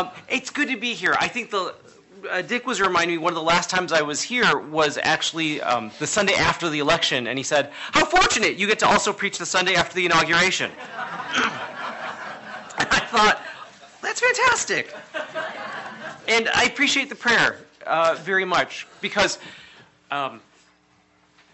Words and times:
Um, 0.00 0.08
it's 0.30 0.48
good 0.48 0.68
to 0.68 0.78
be 0.78 0.94
here. 0.94 1.14
I 1.20 1.28
think 1.28 1.50
the 1.50 1.74
uh, 2.30 2.40
Dick 2.40 2.66
was 2.66 2.80
reminding 2.80 3.16
me 3.16 3.18
one 3.18 3.32
of 3.32 3.36
the 3.36 3.42
last 3.42 3.68
times 3.68 3.92
I 3.92 4.00
was 4.00 4.22
here 4.22 4.56
was 4.56 4.98
actually 5.02 5.60
um, 5.60 5.90
the 5.98 6.06
Sunday 6.06 6.32
after 6.34 6.70
the 6.70 6.78
election, 6.78 7.26
and 7.26 7.38
he 7.38 7.42
said, 7.42 7.70
"How 7.92 8.06
fortunate 8.06 8.56
you 8.56 8.66
get 8.66 8.78
to 8.78 8.86
also 8.86 9.12
preach 9.12 9.36
the 9.36 9.44
Sunday 9.44 9.74
after 9.74 9.94
the 9.94 10.06
inauguration." 10.06 10.70
I 12.78 13.06
thought, 13.10 13.42
that's 14.00 14.20
fantastic. 14.20 14.94
And 16.28 16.48
I 16.54 16.64
appreciate 16.64 17.10
the 17.10 17.14
prayer 17.14 17.58
uh, 17.86 18.16
very 18.20 18.46
much 18.46 18.86
because, 19.02 19.38
um, 20.10 20.40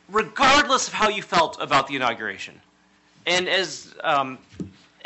regardless 0.08 0.86
of 0.86 0.94
how 0.94 1.08
you 1.08 1.22
felt 1.22 1.60
about 1.60 1.88
the 1.88 1.96
inauguration, 1.96 2.60
and 3.26 3.48
as 3.48 3.92
um, 4.04 4.38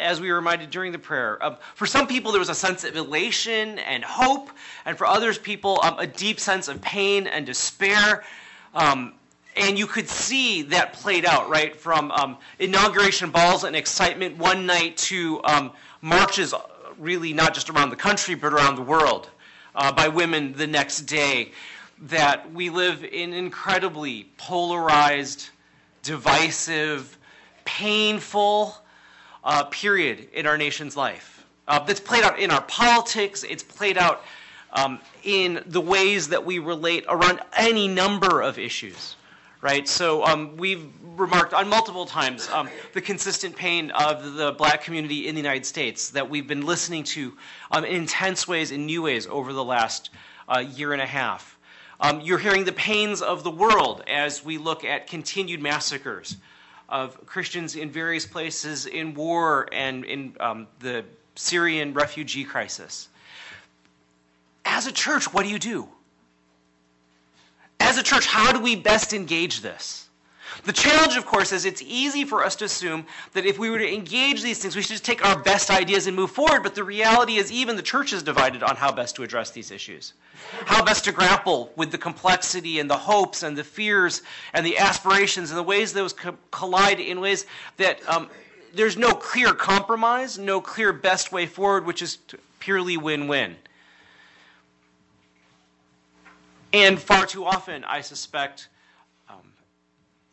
as 0.00 0.20
we 0.20 0.30
were 0.30 0.36
reminded 0.36 0.70
during 0.70 0.92
the 0.92 0.98
prayer, 0.98 1.42
um, 1.44 1.56
for 1.74 1.86
some 1.86 2.06
people 2.06 2.32
there 2.32 2.38
was 2.38 2.48
a 2.48 2.54
sense 2.54 2.84
of 2.84 2.96
elation 2.96 3.78
and 3.80 4.02
hope, 4.02 4.50
and 4.84 4.96
for 4.96 5.06
others 5.06 5.38
people 5.38 5.80
um, 5.82 5.98
a 5.98 6.06
deep 6.06 6.40
sense 6.40 6.68
of 6.68 6.80
pain 6.80 7.26
and 7.26 7.46
despair. 7.46 8.24
Um, 8.74 9.14
and 9.56 9.78
you 9.78 9.86
could 9.86 10.08
see 10.08 10.62
that 10.62 10.92
played 10.94 11.24
out 11.24 11.48
right 11.50 11.74
from 11.74 12.10
um, 12.12 12.38
inauguration 12.58 13.30
balls 13.30 13.64
and 13.64 13.76
excitement 13.76 14.38
one 14.38 14.64
night 14.64 14.96
to 14.96 15.42
marches 16.00 16.54
really 16.98 17.32
not 17.32 17.52
just 17.52 17.68
around 17.68 17.90
the 17.90 17.96
country 17.96 18.34
but 18.34 18.52
around 18.52 18.76
the 18.76 18.82
world 18.82 19.28
uh, 19.74 19.92
by 19.92 20.08
women 20.08 20.52
the 20.52 20.66
next 20.66 21.02
day 21.02 21.52
that 22.02 22.52
we 22.52 22.70
live 22.70 23.04
in 23.04 23.32
incredibly 23.34 24.30
polarized, 24.38 25.50
divisive, 26.02 27.18
painful 27.64 28.74
uh, 29.44 29.64
period 29.64 30.28
in 30.32 30.46
our 30.46 30.58
nation's 30.58 30.96
life. 30.96 31.46
Uh, 31.68 31.78
that's 31.80 32.00
played 32.00 32.24
out 32.24 32.38
in 32.38 32.50
our 32.50 32.62
politics, 32.62 33.44
it's 33.44 33.62
played 33.62 33.96
out 33.96 34.24
um, 34.72 34.98
in 35.22 35.62
the 35.66 35.80
ways 35.80 36.28
that 36.28 36.44
we 36.44 36.58
relate 36.58 37.04
around 37.08 37.40
any 37.56 37.88
number 37.88 38.40
of 38.40 38.58
issues 38.58 39.16
right? 39.60 39.86
So 39.86 40.24
um, 40.24 40.56
we've 40.56 40.88
remarked 41.02 41.52
on 41.52 41.68
multiple 41.68 42.06
times 42.06 42.48
um, 42.48 42.68
the 42.94 43.00
consistent 43.00 43.54
pain 43.54 43.90
of 43.90 44.34
the 44.34 44.52
black 44.52 44.82
community 44.82 45.28
in 45.28 45.34
the 45.34 45.40
United 45.40 45.66
States 45.66 46.10
that 46.10 46.28
we've 46.28 46.46
been 46.46 46.64
listening 46.64 47.04
to 47.04 47.36
um, 47.70 47.84
in 47.84 47.96
intense 47.96 48.48
ways, 48.48 48.70
in 48.70 48.86
new 48.86 49.02
ways, 49.02 49.26
over 49.26 49.52
the 49.52 49.64
last 49.64 50.10
uh, 50.48 50.58
year 50.58 50.92
and 50.92 51.02
a 51.02 51.06
half. 51.06 51.58
Um, 52.00 52.22
you're 52.22 52.38
hearing 52.38 52.64
the 52.64 52.72
pains 52.72 53.20
of 53.20 53.44
the 53.44 53.50
world 53.50 54.02
as 54.06 54.42
we 54.42 54.56
look 54.56 54.84
at 54.84 55.06
continued 55.06 55.60
massacres 55.60 56.36
of 56.90 57.24
Christians 57.26 57.76
in 57.76 57.90
various 57.90 58.26
places 58.26 58.86
in 58.86 59.14
war 59.14 59.68
and 59.72 60.04
in 60.04 60.36
um, 60.40 60.66
the 60.80 61.04
Syrian 61.36 61.94
refugee 61.94 62.44
crisis. 62.44 63.08
As 64.64 64.86
a 64.86 64.92
church, 64.92 65.32
what 65.32 65.44
do 65.44 65.48
you 65.48 65.58
do? 65.58 65.88
as 67.90 67.98
a 67.98 68.02
church, 68.04 68.26
how 68.26 68.52
do 68.52 68.60
we 68.60 68.76
best 68.76 69.12
engage 69.12 69.62
this? 69.62 70.08
The 70.64 70.72
challenge, 70.72 71.16
of 71.16 71.24
course, 71.26 71.52
is 71.52 71.64
it's 71.64 71.82
easy 71.82 72.24
for 72.24 72.44
us 72.44 72.56
to 72.56 72.66
assume 72.66 73.06
that 73.32 73.46
if 73.46 73.58
we 73.58 73.70
were 73.70 73.78
to 73.78 73.92
engage 73.92 74.42
these 74.42 74.58
things, 74.58 74.76
we 74.76 74.82
should 74.82 74.92
just 74.92 75.04
take 75.04 75.24
our 75.24 75.38
best 75.38 75.70
ideas 75.70 76.06
and 76.06 76.14
move 76.14 76.30
forward. 76.30 76.62
But 76.62 76.74
the 76.74 76.84
reality 76.84 77.36
is, 77.36 77.50
even 77.50 77.76
the 77.76 77.82
church 77.82 78.12
is 78.12 78.22
divided 78.22 78.62
on 78.62 78.76
how 78.76 78.92
best 78.92 79.16
to 79.16 79.22
address 79.22 79.50
these 79.50 79.70
issues. 79.70 80.12
How 80.66 80.84
best 80.84 81.04
to 81.04 81.12
grapple 81.12 81.72
with 81.76 81.90
the 81.90 81.98
complexity 81.98 82.78
and 82.78 82.90
the 82.90 82.96
hopes 82.96 83.42
and 83.42 83.56
the 83.56 83.64
fears 83.64 84.22
and 84.52 84.64
the 84.64 84.78
aspirations 84.78 85.50
and 85.50 85.58
the 85.58 85.62
ways 85.62 85.92
those 85.92 86.12
co- 86.12 86.36
collide 86.50 87.00
in 87.00 87.20
ways 87.20 87.46
that 87.76 88.06
um, 88.08 88.28
there's 88.74 88.96
no 88.96 89.12
clear 89.12 89.52
compromise, 89.52 90.38
no 90.38 90.60
clear 90.60 90.92
best 90.92 91.32
way 91.32 91.46
forward, 91.46 91.86
which 91.86 92.02
is 92.02 92.18
purely 92.58 92.96
win 92.96 93.28
win. 93.28 93.56
And 96.72 97.00
far 97.00 97.26
too 97.26 97.44
often, 97.44 97.82
I 97.84 98.00
suspect, 98.00 98.68
um, 99.28 99.38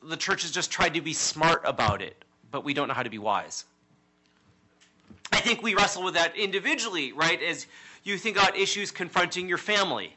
the 0.04 0.18
church 0.18 0.44
has 0.44 0.52
just 0.52 0.72
tried 0.72 0.94
to 0.94 1.02
be 1.02 1.14
smart 1.14 1.62
about 1.66 2.02
it, 2.02 2.24
but 2.52 2.64
we 2.64 2.74
don't 2.74 2.88
know 2.88 2.94
how 2.94 3.04
to 3.04 3.10
be 3.10 3.18
wise. 3.18 3.66
I 5.32 5.40
think 5.40 5.62
we 5.62 5.76
wrestle 5.76 6.04
with 6.04 6.14
that 6.14 6.36
individually, 6.38 7.12
right? 7.12 7.42
As 7.42 7.68
you 8.04 8.18
think 8.18 8.38
about 8.38 8.58
issues 8.58 8.92
confronting 8.92 9.50
your 9.50 9.58
family, 9.58 10.14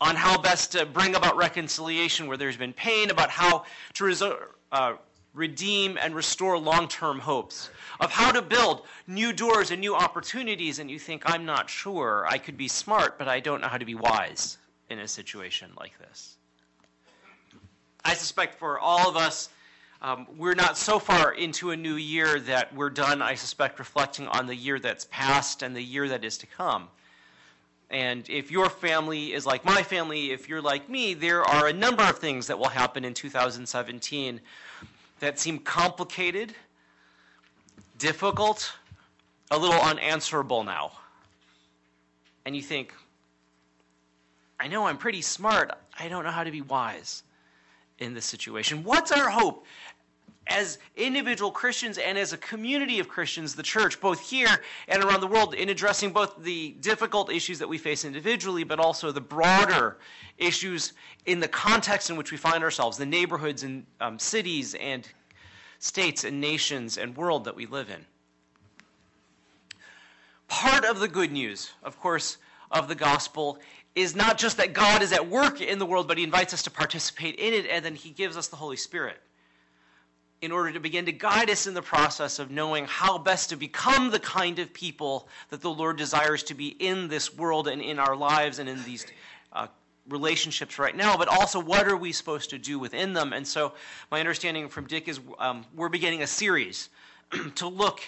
on 0.00 0.14
how 0.14 0.40
best 0.40 0.72
to 0.72 0.84
bring 0.84 1.14
about 1.14 1.36
reconciliation 1.36 2.26
where 2.26 2.36
there's 2.36 2.56
been 2.56 2.72
pain, 2.72 3.10
about 3.10 3.30
how 3.30 3.64
to 3.94 4.36
uh, 4.72 4.94
redeem 5.34 5.98
and 6.00 6.14
restore 6.14 6.58
long 6.58 6.86
term 6.86 7.18
hopes, 7.18 7.70
of 8.00 8.10
how 8.10 8.30
to 8.30 8.42
build 8.42 8.82
new 9.06 9.32
doors 9.32 9.70
and 9.70 9.80
new 9.80 9.94
opportunities, 9.94 10.78
and 10.78 10.90
you 10.90 10.98
think, 10.98 11.22
I'm 11.24 11.46
not 11.46 11.70
sure. 11.70 12.26
I 12.28 12.38
could 12.38 12.56
be 12.56 12.68
smart, 12.68 13.18
but 13.18 13.28
I 13.28 13.40
don't 13.40 13.60
know 13.60 13.68
how 13.68 13.78
to 13.78 13.86
be 13.86 13.94
wise 13.94 14.58
in 14.90 14.98
a 14.98 15.08
situation 15.08 15.70
like 15.78 15.98
this. 15.98 16.36
I 18.06 18.14
suspect 18.14 18.60
for 18.60 18.78
all 18.78 19.08
of 19.08 19.16
us, 19.16 19.48
um, 20.00 20.28
we're 20.38 20.54
not 20.54 20.78
so 20.78 21.00
far 21.00 21.32
into 21.32 21.72
a 21.72 21.76
new 21.76 21.96
year 21.96 22.38
that 22.38 22.72
we're 22.72 22.88
done, 22.88 23.20
I 23.20 23.34
suspect, 23.34 23.80
reflecting 23.80 24.28
on 24.28 24.46
the 24.46 24.54
year 24.54 24.78
that's 24.78 25.08
passed 25.10 25.62
and 25.62 25.74
the 25.74 25.82
year 25.82 26.08
that 26.10 26.24
is 26.24 26.38
to 26.38 26.46
come. 26.46 26.86
And 27.90 28.24
if 28.30 28.52
your 28.52 28.70
family 28.70 29.32
is 29.32 29.44
like 29.44 29.64
my 29.64 29.82
family, 29.82 30.30
if 30.30 30.48
you're 30.48 30.62
like 30.62 30.88
me, 30.88 31.14
there 31.14 31.42
are 31.42 31.66
a 31.66 31.72
number 31.72 32.04
of 32.04 32.18
things 32.18 32.46
that 32.46 32.56
will 32.56 32.68
happen 32.68 33.04
in 33.04 33.12
2017 33.12 34.40
that 35.18 35.40
seem 35.40 35.58
complicated, 35.58 36.54
difficult, 37.98 38.72
a 39.50 39.58
little 39.58 39.80
unanswerable 39.80 40.62
now. 40.62 40.92
And 42.44 42.54
you 42.54 42.62
think, 42.62 42.94
I 44.60 44.68
know 44.68 44.86
I'm 44.86 44.96
pretty 44.96 45.22
smart. 45.22 45.72
I 45.98 46.06
don't 46.06 46.22
know 46.22 46.30
how 46.30 46.44
to 46.44 46.52
be 46.52 46.60
wise 46.60 47.24
in 47.98 48.14
this 48.14 48.24
situation. 48.24 48.84
What's 48.84 49.12
our 49.12 49.30
hope 49.30 49.64
as 50.48 50.78
individual 50.94 51.50
Christians 51.50 51.98
and 51.98 52.16
as 52.16 52.32
a 52.32 52.36
community 52.38 53.00
of 53.00 53.08
Christians, 53.08 53.54
the 53.54 53.62
church, 53.62 54.00
both 54.00 54.20
here 54.20 54.62
and 54.86 55.02
around 55.02 55.20
the 55.20 55.26
world, 55.26 55.54
in 55.54 55.70
addressing 55.70 56.12
both 56.12 56.40
the 56.42 56.70
difficult 56.80 57.32
issues 57.32 57.58
that 57.58 57.68
we 57.68 57.78
face 57.78 58.04
individually, 58.04 58.62
but 58.62 58.78
also 58.78 59.10
the 59.10 59.20
broader 59.20 59.98
issues 60.38 60.92
in 61.24 61.40
the 61.40 61.48
context 61.48 62.10
in 62.10 62.16
which 62.16 62.30
we 62.30 62.36
find 62.36 62.62
ourselves, 62.62 62.96
the 62.96 63.06
neighborhoods 63.06 63.64
and 63.64 63.84
um, 64.00 64.18
cities 64.18 64.74
and 64.74 65.08
states 65.80 66.24
and 66.24 66.40
nations 66.40 66.96
and 66.96 67.16
world 67.16 67.44
that 67.44 67.56
we 67.56 67.66
live 67.66 67.90
in? 67.90 68.04
Part 70.46 70.84
of 70.84 71.00
the 71.00 71.08
good 71.08 71.32
news, 71.32 71.72
of 71.82 71.98
course, 71.98 72.36
of 72.70 72.86
the 72.86 72.94
gospel 72.94 73.58
is 73.96 74.14
not 74.14 74.36
just 74.36 74.58
that 74.58 74.74
God 74.74 75.02
is 75.02 75.12
at 75.12 75.28
work 75.28 75.60
in 75.60 75.78
the 75.78 75.86
world, 75.86 76.06
but 76.06 76.18
He 76.18 76.24
invites 76.24 76.52
us 76.54 76.62
to 76.62 76.70
participate 76.70 77.34
in 77.36 77.54
it, 77.54 77.66
and 77.66 77.84
then 77.84 77.94
He 77.94 78.10
gives 78.10 78.36
us 78.36 78.48
the 78.48 78.56
Holy 78.56 78.76
Spirit 78.76 79.16
in 80.42 80.52
order 80.52 80.70
to 80.70 80.78
begin 80.78 81.06
to 81.06 81.12
guide 81.12 81.48
us 81.48 81.66
in 81.66 81.72
the 81.72 81.80
process 81.80 82.38
of 82.38 82.50
knowing 82.50 82.84
how 82.84 83.16
best 83.16 83.48
to 83.48 83.56
become 83.56 84.10
the 84.10 84.20
kind 84.20 84.58
of 84.58 84.72
people 84.74 85.28
that 85.48 85.62
the 85.62 85.70
Lord 85.70 85.96
desires 85.96 86.42
to 86.44 86.54
be 86.54 86.68
in 86.68 87.08
this 87.08 87.34
world 87.34 87.68
and 87.68 87.80
in 87.80 87.98
our 87.98 88.14
lives 88.14 88.58
and 88.58 88.68
in 88.68 88.84
these 88.84 89.06
uh, 89.54 89.66
relationships 90.10 90.78
right 90.78 90.94
now, 90.94 91.16
but 91.16 91.28
also 91.28 91.58
what 91.58 91.88
are 91.88 91.96
we 91.96 92.12
supposed 92.12 92.50
to 92.50 92.58
do 92.58 92.78
within 92.78 93.14
them. 93.14 93.32
And 93.32 93.48
so, 93.48 93.72
my 94.10 94.20
understanding 94.20 94.68
from 94.68 94.86
Dick 94.86 95.08
is 95.08 95.20
um, 95.38 95.64
we're 95.74 95.88
beginning 95.88 96.22
a 96.22 96.26
series 96.26 96.90
to 97.54 97.66
look 97.66 98.02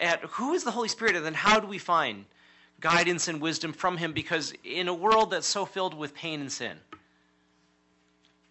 at 0.00 0.20
who 0.20 0.52
is 0.52 0.62
the 0.62 0.70
Holy 0.70 0.88
Spirit 0.88 1.16
and 1.16 1.26
then 1.26 1.34
how 1.34 1.58
do 1.58 1.66
we 1.66 1.78
find 1.78 2.26
guidance 2.80 3.28
and 3.28 3.40
wisdom 3.40 3.72
from 3.72 3.96
Him 3.96 4.12
because 4.12 4.52
in 4.64 4.88
a 4.88 4.94
world 4.94 5.30
that's 5.30 5.46
so 5.46 5.64
filled 5.64 5.94
with 5.94 6.14
pain 6.14 6.40
and 6.40 6.50
sin, 6.50 6.78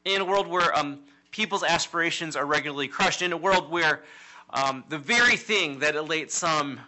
in 0.05 0.21
a 0.21 0.25
world 0.25 0.47
where 0.47 0.75
um, 0.77 0.99
people's 1.31 1.63
aspirations 1.63 2.35
are 2.35 2.45
regularly 2.45 2.87
crushed, 2.87 3.21
in 3.21 3.33
a 3.33 3.37
world 3.37 3.69
where 3.69 4.03
um, 4.51 4.83
the 4.89 4.97
very 4.97 5.35
thing 5.35 5.79
that 5.79 5.95
elates 5.95 6.35
some 6.35 6.79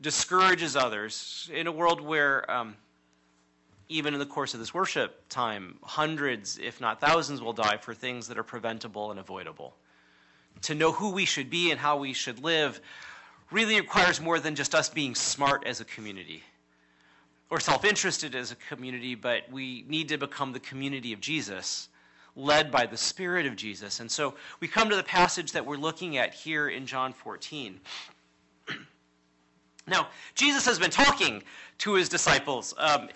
discourages 0.00 0.76
others, 0.76 1.50
in 1.52 1.66
a 1.66 1.72
world 1.72 2.00
where 2.00 2.50
um, 2.50 2.74
even 3.88 4.14
in 4.14 4.20
the 4.20 4.26
course 4.26 4.54
of 4.54 4.60
this 4.60 4.74
worship 4.74 5.22
time, 5.28 5.78
hundreds, 5.82 6.58
if 6.58 6.80
not 6.80 7.00
thousands, 7.00 7.40
will 7.40 7.52
die 7.52 7.76
for 7.76 7.94
things 7.94 8.28
that 8.28 8.38
are 8.38 8.42
preventable 8.42 9.10
and 9.10 9.20
avoidable. 9.20 9.74
To 10.62 10.74
know 10.74 10.92
who 10.92 11.10
we 11.10 11.24
should 11.24 11.50
be 11.50 11.70
and 11.70 11.78
how 11.78 11.98
we 11.98 12.12
should 12.12 12.42
live 12.42 12.80
really 13.50 13.80
requires 13.80 14.20
more 14.20 14.40
than 14.40 14.54
just 14.54 14.74
us 14.74 14.88
being 14.88 15.14
smart 15.14 15.64
as 15.66 15.80
a 15.80 15.84
community 15.84 16.42
or 17.54 17.60
self 17.60 17.84
interested 17.84 18.34
as 18.34 18.50
a 18.50 18.56
community, 18.56 19.14
but 19.14 19.42
we 19.48 19.84
need 19.86 20.08
to 20.08 20.18
become 20.18 20.50
the 20.50 20.58
community 20.58 21.12
of 21.12 21.20
Jesus, 21.20 21.88
led 22.34 22.72
by 22.72 22.84
the 22.84 22.96
Spirit 22.96 23.46
of 23.46 23.54
Jesus. 23.54 24.00
And 24.00 24.10
so 24.10 24.34
we 24.58 24.66
come 24.66 24.90
to 24.90 24.96
the 24.96 25.04
passage 25.04 25.52
that 25.52 25.64
we're 25.64 25.76
looking 25.76 26.16
at 26.16 26.34
here 26.34 26.68
in 26.68 26.84
John 26.84 27.12
14. 27.12 27.78
now, 29.86 30.08
Jesus 30.34 30.66
has 30.66 30.80
been 30.80 30.90
talking 30.90 31.44
to 31.78 31.94
his 31.94 32.08
disciples. 32.08 32.74
Um, 32.76 33.08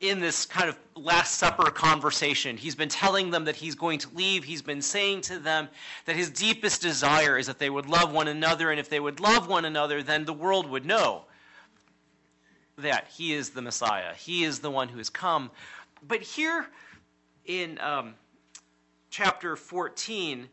in 0.00 0.20
this 0.20 0.44
kind 0.44 0.68
of 0.68 0.76
Last 0.96 1.38
Supper 1.38 1.70
conversation. 1.70 2.58
He's 2.58 2.74
been 2.74 2.90
telling 2.90 3.30
them 3.30 3.46
that 3.46 3.56
he's 3.56 3.74
going 3.74 4.00
to 4.00 4.08
leave. 4.12 4.44
He's 4.44 4.60
been 4.60 4.82
saying 4.82 5.22
to 5.22 5.38
them 5.38 5.68
that 6.04 6.14
his 6.14 6.28
deepest 6.28 6.82
desire 6.82 7.38
is 7.38 7.46
that 7.46 7.58
they 7.58 7.70
would 7.70 7.86
love 7.86 8.12
one 8.12 8.28
another, 8.28 8.70
and 8.70 8.78
if 8.78 8.90
they 8.90 9.00
would 9.00 9.20
love 9.20 9.48
one 9.48 9.64
another, 9.64 10.02
then 10.02 10.26
the 10.26 10.34
world 10.34 10.68
would 10.68 10.84
know 10.84 11.24
that 12.78 13.06
he 13.08 13.32
is 13.32 13.50
the 13.50 13.62
Messiah. 13.62 14.14
He 14.14 14.44
is 14.44 14.60
the 14.60 14.70
one 14.70 14.88
who 14.88 14.98
has 14.98 15.10
come. 15.10 15.50
But 16.06 16.20
here 16.22 16.66
in 17.44 17.78
um, 17.80 18.14
chapter 19.10 19.56
14, 19.56 20.48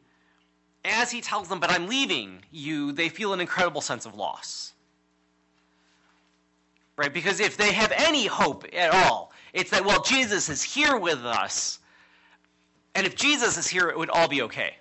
as 0.86 1.12
he 1.12 1.22
tells 1.22 1.48
them, 1.48 1.60
But 1.60 1.72
I'm 1.72 1.88
leaving 1.88 2.44
you, 2.52 2.92
they 2.92 3.10
feel 3.10 3.34
an 3.34 3.40
incredible 3.40 3.82
sense 3.82 4.06
of 4.06 4.16
loss. 4.16 4.74
Right? 6.98 7.14
Because 7.14 7.40
if 7.40 7.58
they 7.58 7.72
have 7.72 7.92
any 7.96 8.28
hope 8.28 8.66
at 8.74 8.94
all, 8.94 9.32
it's 9.54 9.72
that, 9.72 9.84
well, 9.84 10.02
Jesus 10.04 10.50
is 10.50 10.62
here 10.62 10.98
with 10.98 11.26
us. 11.26 11.80
And 12.94 13.08
if 13.08 13.16
Jesus 13.16 13.58
is 13.58 13.68
here, 13.68 13.90
it 13.90 13.98
would 13.98 14.10
all 14.10 14.28
be 14.28 14.42
okay 14.44 14.76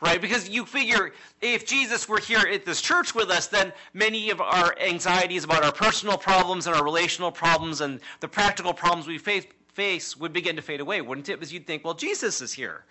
right? 0.00 0.20
Because 0.20 0.48
you 0.48 0.64
figure 0.64 1.12
if 1.40 1.66
Jesus 1.66 2.08
were 2.08 2.18
here 2.18 2.40
at 2.40 2.64
this 2.64 2.80
church 2.80 3.14
with 3.14 3.30
us, 3.30 3.46
then 3.46 3.72
many 3.92 4.30
of 4.30 4.40
our 4.40 4.74
anxieties 4.78 5.44
about 5.44 5.64
our 5.64 5.72
personal 5.72 6.16
problems 6.16 6.66
and 6.66 6.74
our 6.74 6.84
relational 6.84 7.30
problems 7.30 7.80
and 7.80 8.00
the 8.20 8.28
practical 8.28 8.72
problems 8.72 9.06
we 9.06 9.18
face, 9.18 9.46
face 9.72 10.16
would 10.16 10.32
begin 10.32 10.56
to 10.56 10.62
fade 10.62 10.80
away, 10.80 11.00
wouldn't 11.00 11.28
it? 11.28 11.34
Because 11.34 11.52
you'd 11.52 11.66
think, 11.66 11.84
well, 11.84 11.94
Jesus 11.94 12.40
is 12.40 12.52
here. 12.52 12.84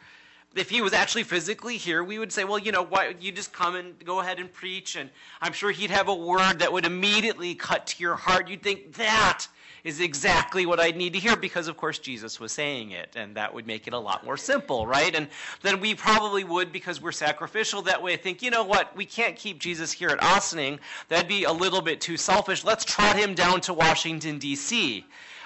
If 0.55 0.69
he 0.69 0.81
was 0.81 0.93
actually 0.93 1.23
physically 1.23 1.77
here, 1.77 2.03
we 2.03 2.17
would 2.17 2.31
say, 2.31 2.43
well, 2.43 2.57
you 2.57 2.71
know, 2.71 2.81
why 2.81 3.13
you 3.19 3.31
just 3.31 3.53
come 3.53 3.75
and 3.75 3.93
go 4.03 4.19
ahead 4.19 4.39
and 4.39 4.51
preach, 4.51 4.95
and 4.95 5.11
I'm 5.41 5.53
sure 5.53 5.69
he'd 5.69 5.91
have 5.91 6.07
a 6.07 6.15
word 6.15 6.59
that 6.59 6.73
would 6.73 6.85
immediately 6.85 7.53
cut 7.53 7.85
to 7.87 8.01
your 8.01 8.15
heart. 8.15 8.49
You'd 8.49 8.63
think 8.63 8.93
that 8.93 9.47
is 9.83 9.99
exactly 9.99 10.65
what 10.65 10.79
I'd 10.79 10.97
need 10.97 11.13
to 11.13 11.19
hear 11.19 11.35
because, 11.35 11.67
of 11.67 11.77
course, 11.77 11.99
Jesus 11.99 12.39
was 12.39 12.51
saying 12.51 12.91
it, 12.91 13.15
and 13.15 13.35
that 13.35 13.53
would 13.53 13.67
make 13.67 13.87
it 13.87 13.93
a 13.93 13.99
lot 13.99 14.25
more 14.25 14.37
simple, 14.37 14.85
right? 14.85 15.13
And 15.15 15.27
then 15.61 15.79
we 15.79 15.95
probably 15.95 16.43
would, 16.43 16.71
because 16.71 17.01
we're 17.01 17.11
sacrificial 17.11 17.81
that 17.83 18.01
way, 18.01 18.17
think, 18.17 18.41
you 18.41 18.51
know 18.51 18.63
what, 18.63 18.95
we 18.95 19.05
can't 19.05 19.35
keep 19.35 19.59
Jesus 19.59 19.91
here 19.91 20.09
at 20.09 20.19
Ossining. 20.19 20.79
That'd 21.07 21.27
be 21.27 21.43
a 21.43 21.51
little 21.51 21.81
bit 21.81 22.01
too 22.01 22.17
selfish. 22.17 22.63
Let's 22.63 22.85
trot 22.85 23.15
him 23.15 23.33
down 23.33 23.61
to 23.61 23.73
Washington, 23.73 24.37
D.C 24.37 25.05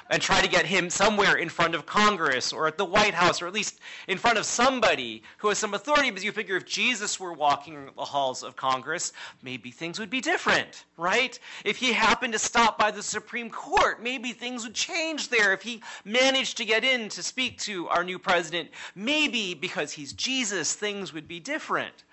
and 0.10 0.22
try 0.22 0.42
to 0.42 0.50
get 0.50 0.66
him 0.66 0.90
somewhere 0.90 1.36
in 1.36 1.50
front 1.50 1.76
of 1.76 1.86
Congress 1.86 2.54
or 2.54 2.68
at 2.68 2.78
the 2.78 2.86
White 2.86 3.14
House 3.14 3.42
or 3.42 3.48
at 3.48 3.54
least 3.54 3.80
in 4.08 4.18
front 4.18 4.38
of 4.38 4.46
somebody 4.46 5.24
who 5.38 5.50
has 5.50 5.58
some 5.58 5.74
authority 5.74 6.10
because 6.10 6.24
you 6.24 6.32
figure 6.32 6.58
if 6.58 6.66
Jesus 6.66 7.20
were 7.20 7.34
walking 7.34 7.90
the 7.96 8.06
halls 8.06 8.44
of 8.44 8.56
Congress, 8.56 9.14
maybe 9.42 9.72
things 9.72 10.00
would 10.00 10.10
be 10.10 10.22
different, 10.22 10.86
right? 10.98 11.38
If 11.66 11.78
he 11.78 11.94
happened 11.94 12.34
to 12.34 12.40
stop 12.40 12.78
by 12.78 12.92
the 12.92 13.04
Supreme 13.04 13.50
Court, 13.50 14.02
maybe 14.02 14.32
things 14.32 14.64
would 14.64 14.76
change 14.76 15.30
there. 15.30 15.54
If 15.54 15.62
he 15.62 15.82
managed 16.06 16.58
to 16.58 16.66
get 16.66 16.84
in 16.84 17.10
to 17.10 17.24
speak 17.24 17.58
to 17.60 17.88
our 17.90 18.04
new 18.04 18.20
president, 18.20 18.70
maybe 18.96 19.54
because 19.54 19.92
he's 19.92 20.14
Jesus, 20.14 20.74
things 20.74 21.14
would 21.14 21.28
be 21.28 21.40
different. 21.40 22.04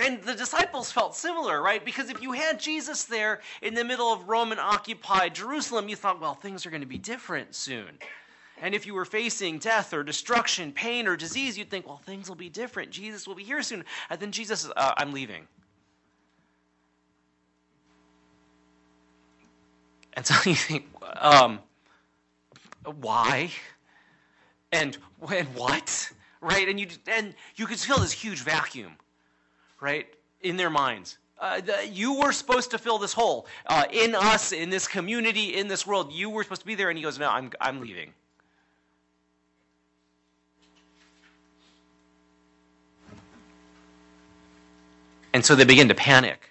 And 0.00 0.22
the 0.22 0.34
disciples 0.34 0.90
felt 0.90 1.14
similar, 1.14 1.60
right? 1.60 1.84
Because 1.84 2.08
if 2.08 2.22
you 2.22 2.32
had 2.32 2.58
Jesus 2.58 3.04
there 3.04 3.40
in 3.60 3.74
the 3.74 3.84
middle 3.84 4.10
of 4.10 4.28
Roman 4.28 4.58
occupied 4.58 5.34
Jerusalem, 5.34 5.90
you 5.90 5.96
thought, 5.96 6.20
well, 6.20 6.34
things 6.34 6.64
are 6.64 6.70
going 6.70 6.80
to 6.80 6.86
be 6.86 6.96
different 6.96 7.54
soon. 7.54 7.98
And 8.62 8.74
if 8.74 8.86
you 8.86 8.94
were 8.94 9.04
facing 9.04 9.58
death 9.58 9.92
or 9.92 10.02
destruction, 10.02 10.72
pain 10.72 11.06
or 11.06 11.16
disease, 11.16 11.58
you'd 11.58 11.68
think, 11.68 11.86
well, 11.86 11.98
things 11.98 12.30
will 12.30 12.36
be 12.36 12.48
different. 12.48 12.90
Jesus 12.90 13.28
will 13.28 13.34
be 13.34 13.44
here 13.44 13.62
soon. 13.62 13.84
And 14.08 14.18
then 14.18 14.32
Jesus 14.32 14.60
says, 14.60 14.72
uh, 14.74 14.94
I'm 14.96 15.12
leaving. 15.12 15.46
And 20.14 20.24
so 20.24 20.34
you 20.48 20.56
think, 20.56 20.86
um, 21.16 21.58
why? 23.00 23.50
And, 24.72 24.96
and 25.30 25.48
what? 25.48 26.10
Right? 26.40 26.68
And 26.68 26.80
you, 26.80 26.86
and 27.06 27.34
you 27.56 27.66
could 27.66 27.78
feel 27.78 27.98
this 27.98 28.12
huge 28.12 28.40
vacuum 28.40 28.92
right, 29.80 30.06
in 30.42 30.56
their 30.56 30.70
minds. 30.70 31.18
Uh, 31.38 31.60
the, 31.60 31.88
you 31.90 32.20
were 32.20 32.32
supposed 32.32 32.70
to 32.70 32.78
fill 32.78 32.98
this 32.98 33.14
hole 33.14 33.46
uh, 33.66 33.84
in 33.90 34.14
us, 34.14 34.52
in 34.52 34.68
this 34.68 34.86
community, 34.86 35.56
in 35.56 35.68
this 35.68 35.86
world. 35.86 36.12
You 36.12 36.28
were 36.28 36.42
supposed 36.42 36.60
to 36.60 36.66
be 36.66 36.74
there. 36.74 36.90
And 36.90 36.98
he 36.98 37.02
goes, 37.02 37.18
No, 37.18 37.30
I'm, 37.30 37.50
I'm 37.60 37.80
leaving. 37.80 38.12
And 45.32 45.44
so 45.44 45.54
they 45.54 45.64
begin 45.64 45.88
to 45.88 45.94
panic. 45.94 46.50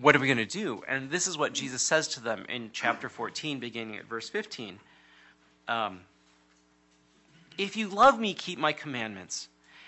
What 0.00 0.14
are 0.14 0.18
we 0.18 0.26
going 0.26 0.36
to 0.38 0.44
do? 0.44 0.82
And 0.86 1.10
this 1.10 1.26
is 1.26 1.38
what 1.38 1.54
Jesus 1.54 1.80
says 1.80 2.08
to 2.08 2.20
them 2.20 2.44
in 2.48 2.70
chapter 2.72 3.08
14, 3.08 3.60
beginning 3.60 3.96
at 3.96 4.04
verse 4.04 4.28
15. 4.28 4.78
Um, 5.68 6.00
if 7.56 7.76
you 7.76 7.88
love 7.88 8.20
me, 8.20 8.34
keep 8.34 8.58
my 8.58 8.72
commandments. 8.72 9.48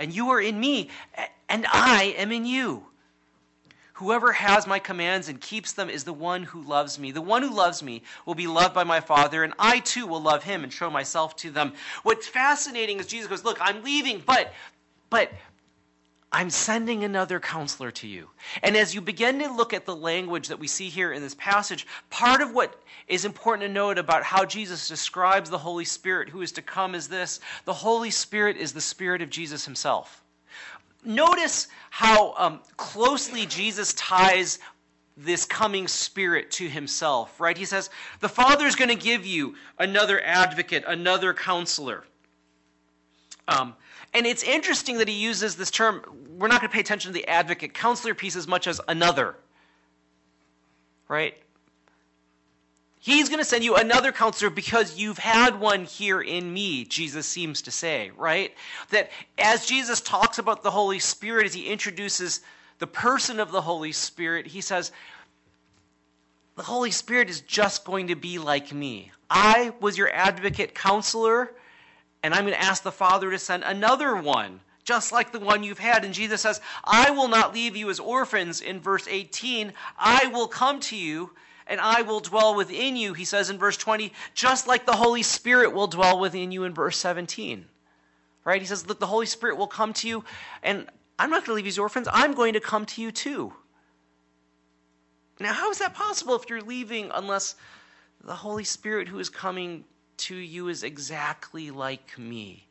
and 0.00 0.12
you 0.14 0.30
are 0.30 0.40
in 0.40 0.58
me, 0.58 0.88
and 1.48 1.66
I 1.70 2.14
am 2.16 2.32
in 2.32 2.46
you. 2.46 2.86
Whoever 3.92 4.32
has 4.32 4.66
my 4.66 4.78
commands 4.78 5.28
and 5.28 5.38
keeps 5.38 5.74
them 5.74 5.90
is 5.90 6.04
the 6.04 6.12
one 6.14 6.42
who 6.42 6.62
loves 6.62 6.98
me. 6.98 7.12
The 7.12 7.20
one 7.20 7.42
who 7.42 7.54
loves 7.54 7.82
me 7.82 8.02
will 8.24 8.34
be 8.34 8.46
loved 8.46 8.74
by 8.74 8.82
my 8.82 9.00
Father, 9.00 9.44
and 9.44 9.52
I 9.58 9.80
too 9.80 10.06
will 10.06 10.22
love 10.22 10.42
him 10.42 10.64
and 10.64 10.72
show 10.72 10.88
myself 10.88 11.36
to 11.36 11.50
them. 11.50 11.74
What's 12.02 12.26
fascinating 12.26 12.98
is 12.98 13.06
Jesus 13.06 13.28
goes, 13.28 13.44
Look, 13.44 13.58
I'm 13.60 13.84
leaving, 13.84 14.22
but 14.24 14.54
but 15.10 15.30
I'm 16.32 16.50
sending 16.50 17.02
another 17.02 17.40
counselor 17.40 17.90
to 17.90 18.06
you. 18.06 18.28
And 18.62 18.76
as 18.76 18.94
you 18.94 19.00
begin 19.00 19.40
to 19.40 19.52
look 19.52 19.74
at 19.74 19.84
the 19.84 19.96
language 19.96 20.46
that 20.48 20.60
we 20.60 20.68
see 20.68 20.88
here 20.88 21.12
in 21.12 21.22
this 21.22 21.34
passage, 21.34 21.88
part 22.08 22.40
of 22.40 22.54
what 22.54 22.80
is 23.08 23.24
important 23.24 23.66
to 23.66 23.72
note 23.72 23.98
about 23.98 24.22
how 24.22 24.44
Jesus 24.44 24.86
describes 24.86 25.50
the 25.50 25.58
Holy 25.58 25.84
Spirit 25.84 26.28
who 26.28 26.42
is 26.42 26.52
to 26.52 26.62
come 26.62 26.94
is 26.94 27.08
this 27.08 27.40
the 27.64 27.74
Holy 27.74 28.10
Spirit 28.10 28.56
is 28.56 28.72
the 28.72 28.80
Spirit 28.80 29.22
of 29.22 29.30
Jesus 29.30 29.64
himself. 29.64 30.22
Notice 31.04 31.66
how 31.88 32.34
um, 32.36 32.60
closely 32.76 33.46
Jesus 33.46 33.92
ties 33.94 34.60
this 35.16 35.44
coming 35.44 35.88
spirit 35.88 36.50
to 36.52 36.68
himself, 36.68 37.40
right? 37.40 37.56
He 37.56 37.64
says, 37.64 37.90
The 38.20 38.28
Father 38.28 38.66
is 38.66 38.76
going 38.76 38.88
to 38.88 38.94
give 38.94 39.26
you 39.26 39.56
another 39.78 40.20
advocate, 40.22 40.84
another 40.86 41.34
counselor. 41.34 42.04
Um, 43.48 43.74
and 44.12 44.26
it's 44.26 44.42
interesting 44.42 44.98
that 44.98 45.08
he 45.08 45.14
uses 45.14 45.56
this 45.56 45.70
term. 45.70 46.02
We're 46.36 46.48
not 46.48 46.60
going 46.60 46.70
to 46.70 46.74
pay 46.74 46.80
attention 46.80 47.12
to 47.12 47.14
the 47.14 47.28
advocate 47.28 47.74
counselor 47.74 48.14
piece 48.14 48.34
as 48.36 48.48
much 48.48 48.66
as 48.66 48.80
another. 48.88 49.36
Right? 51.08 51.34
He's 52.98 53.28
going 53.28 53.38
to 53.38 53.46
send 53.46 53.64
you 53.64 53.76
another 53.76 54.12
counselor 54.12 54.50
because 54.50 54.98
you've 54.98 55.18
had 55.18 55.58
one 55.58 55.84
here 55.84 56.20
in 56.20 56.52
me, 56.52 56.84
Jesus 56.84 57.26
seems 57.26 57.62
to 57.62 57.70
say, 57.70 58.10
right? 58.16 58.54
That 58.90 59.10
as 59.38 59.64
Jesus 59.64 60.02
talks 60.02 60.38
about 60.38 60.62
the 60.62 60.70
Holy 60.70 60.98
Spirit, 60.98 61.46
as 61.46 61.54
he 61.54 61.66
introduces 61.66 62.40
the 62.78 62.86
person 62.86 63.40
of 63.40 63.52
the 63.52 63.62
Holy 63.62 63.92
Spirit, 63.92 64.46
he 64.46 64.60
says, 64.60 64.92
The 66.56 66.62
Holy 66.62 66.90
Spirit 66.90 67.30
is 67.30 67.40
just 67.40 67.86
going 67.86 68.08
to 68.08 68.16
be 68.16 68.38
like 68.38 68.70
me. 68.70 69.12
I 69.30 69.72
was 69.80 69.96
your 69.96 70.12
advocate 70.12 70.74
counselor 70.74 71.54
and 72.22 72.34
I'm 72.34 72.44
going 72.44 72.54
to 72.54 72.62
ask 72.62 72.82
the 72.82 72.92
Father 72.92 73.30
to 73.30 73.38
send 73.38 73.64
another 73.64 74.16
one, 74.16 74.60
just 74.84 75.12
like 75.12 75.32
the 75.32 75.40
one 75.40 75.62
you've 75.62 75.78
had. 75.78 76.04
And 76.04 76.14
Jesus 76.14 76.40
says, 76.40 76.60
I 76.84 77.10
will 77.10 77.28
not 77.28 77.54
leave 77.54 77.76
you 77.76 77.90
as 77.90 78.00
orphans 78.00 78.60
in 78.60 78.80
verse 78.80 79.06
18. 79.08 79.72
I 79.98 80.26
will 80.28 80.48
come 80.48 80.80
to 80.80 80.96
you 80.96 81.30
and 81.70 81.80
I 81.80 82.02
will 82.02 82.20
dwell 82.20 82.56
within 82.56 82.96
you, 82.96 83.14
he 83.14 83.24
says 83.24 83.48
in 83.48 83.56
verse 83.56 83.76
20, 83.76 84.12
just 84.34 84.66
like 84.66 84.86
the 84.86 84.96
Holy 84.96 85.22
Spirit 85.22 85.72
will 85.72 85.86
dwell 85.86 86.18
within 86.18 86.50
you 86.50 86.64
in 86.64 86.74
verse 86.74 86.98
17. 86.98 87.64
Right? 88.44 88.60
He 88.60 88.66
says, 88.66 88.88
Look, 88.88 88.98
the 88.98 89.06
Holy 89.06 89.26
Spirit 89.26 89.56
will 89.56 89.68
come 89.68 89.92
to 89.94 90.08
you, 90.08 90.24
and 90.64 90.86
I'm 91.16 91.30
not 91.30 91.44
going 91.44 91.52
to 91.52 91.52
leave 91.54 91.66
you 91.66 91.70
as 91.70 91.78
orphans. 91.78 92.08
I'm 92.12 92.34
going 92.34 92.54
to 92.54 92.60
come 92.60 92.86
to 92.86 93.00
you 93.00 93.12
too. 93.12 93.52
Now, 95.38 95.52
how 95.52 95.70
is 95.70 95.78
that 95.78 95.94
possible 95.94 96.34
if 96.34 96.50
you're 96.50 96.60
leaving 96.60 97.10
unless 97.14 97.54
the 98.24 98.34
Holy 98.34 98.64
Spirit 98.64 99.06
who 99.06 99.18
is 99.20 99.28
coming 99.28 99.84
to 100.20 100.36
you 100.36 100.68
is 100.68 100.82
exactly 100.82 101.70
like 101.70 102.18
me. 102.18 102.66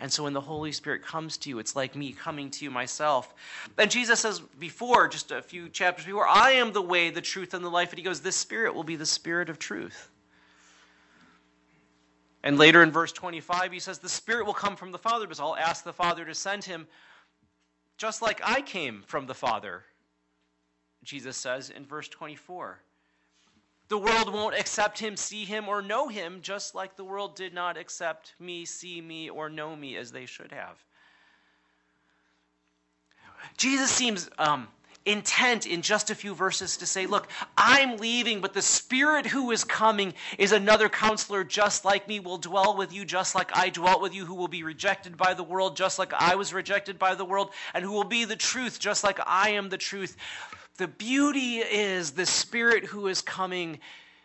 And 0.00 0.12
so 0.12 0.24
when 0.24 0.32
the 0.32 0.40
Holy 0.40 0.72
Spirit 0.72 1.02
comes 1.02 1.36
to 1.38 1.48
you, 1.48 1.58
it's 1.58 1.76
like 1.76 1.94
me 1.94 2.12
coming 2.12 2.50
to 2.50 2.64
you 2.64 2.70
myself. 2.70 3.32
And 3.78 3.90
Jesus 3.90 4.20
says 4.20 4.40
before, 4.58 5.06
just 5.06 5.30
a 5.30 5.40
few 5.40 5.68
chapters 5.68 6.04
before, 6.04 6.26
I 6.26 6.52
am 6.52 6.72
the 6.72 6.82
way, 6.82 7.10
the 7.10 7.20
truth, 7.20 7.54
and 7.54 7.64
the 7.64 7.70
life. 7.70 7.90
And 7.90 7.98
he 7.98 8.04
goes, 8.04 8.20
This 8.20 8.36
Spirit 8.36 8.74
will 8.74 8.84
be 8.84 8.96
the 8.96 9.06
Spirit 9.06 9.48
of 9.48 9.58
truth. 9.58 10.10
And 12.42 12.58
later 12.58 12.82
in 12.82 12.90
verse 12.90 13.12
25, 13.12 13.72
he 13.72 13.78
says, 13.78 13.98
The 13.98 14.08
Spirit 14.08 14.46
will 14.46 14.52
come 14.54 14.76
from 14.76 14.90
the 14.90 14.98
Father, 14.98 15.26
because 15.26 15.40
I'll 15.40 15.56
ask 15.56 15.84
the 15.84 15.92
Father 15.92 16.24
to 16.24 16.34
send 16.34 16.64
him, 16.64 16.86
just 17.96 18.20
like 18.20 18.40
I 18.44 18.60
came 18.60 19.02
from 19.06 19.26
the 19.26 19.34
Father, 19.34 19.84
Jesus 21.04 21.36
says 21.36 21.70
in 21.70 21.86
verse 21.86 22.08
24. 22.08 22.80
The 23.94 23.98
world 23.98 24.32
won't 24.32 24.56
accept 24.56 24.98
him, 24.98 25.16
see 25.16 25.44
him, 25.44 25.68
or 25.68 25.80
know 25.80 26.08
him, 26.08 26.40
just 26.42 26.74
like 26.74 26.96
the 26.96 27.04
world 27.04 27.36
did 27.36 27.54
not 27.54 27.76
accept 27.76 28.34
me, 28.40 28.64
see 28.64 29.00
me, 29.00 29.30
or 29.30 29.48
know 29.48 29.76
me 29.76 29.96
as 29.96 30.10
they 30.10 30.26
should 30.26 30.50
have. 30.50 30.84
Jesus 33.56 33.92
seems 33.92 34.28
um, 34.36 34.66
intent 35.06 35.68
in 35.68 35.80
just 35.80 36.10
a 36.10 36.16
few 36.16 36.34
verses 36.34 36.78
to 36.78 36.86
say, 36.86 37.06
Look, 37.06 37.28
I'm 37.56 37.98
leaving, 37.98 38.40
but 38.40 38.52
the 38.52 38.62
Spirit 38.62 39.26
who 39.26 39.52
is 39.52 39.62
coming 39.62 40.14
is 40.38 40.50
another 40.50 40.88
counselor 40.88 41.44
just 41.44 41.84
like 41.84 42.08
me, 42.08 42.18
will 42.18 42.38
dwell 42.38 42.76
with 42.76 42.92
you 42.92 43.04
just 43.04 43.36
like 43.36 43.56
I 43.56 43.70
dwelt 43.70 44.02
with 44.02 44.12
you, 44.12 44.26
who 44.26 44.34
will 44.34 44.48
be 44.48 44.64
rejected 44.64 45.16
by 45.16 45.34
the 45.34 45.44
world 45.44 45.76
just 45.76 46.00
like 46.00 46.12
I 46.12 46.34
was 46.34 46.52
rejected 46.52 46.98
by 46.98 47.14
the 47.14 47.24
world, 47.24 47.52
and 47.72 47.84
who 47.84 47.92
will 47.92 48.02
be 48.02 48.24
the 48.24 48.34
truth 48.34 48.80
just 48.80 49.04
like 49.04 49.20
I 49.24 49.50
am 49.50 49.68
the 49.68 49.78
truth. 49.78 50.16
The 50.76 50.88
beauty 50.88 51.58
is 51.58 52.12
the 52.12 52.26
Spirit 52.26 52.84
who 52.84 53.06
is 53.06 53.22
coming, 53.22 53.78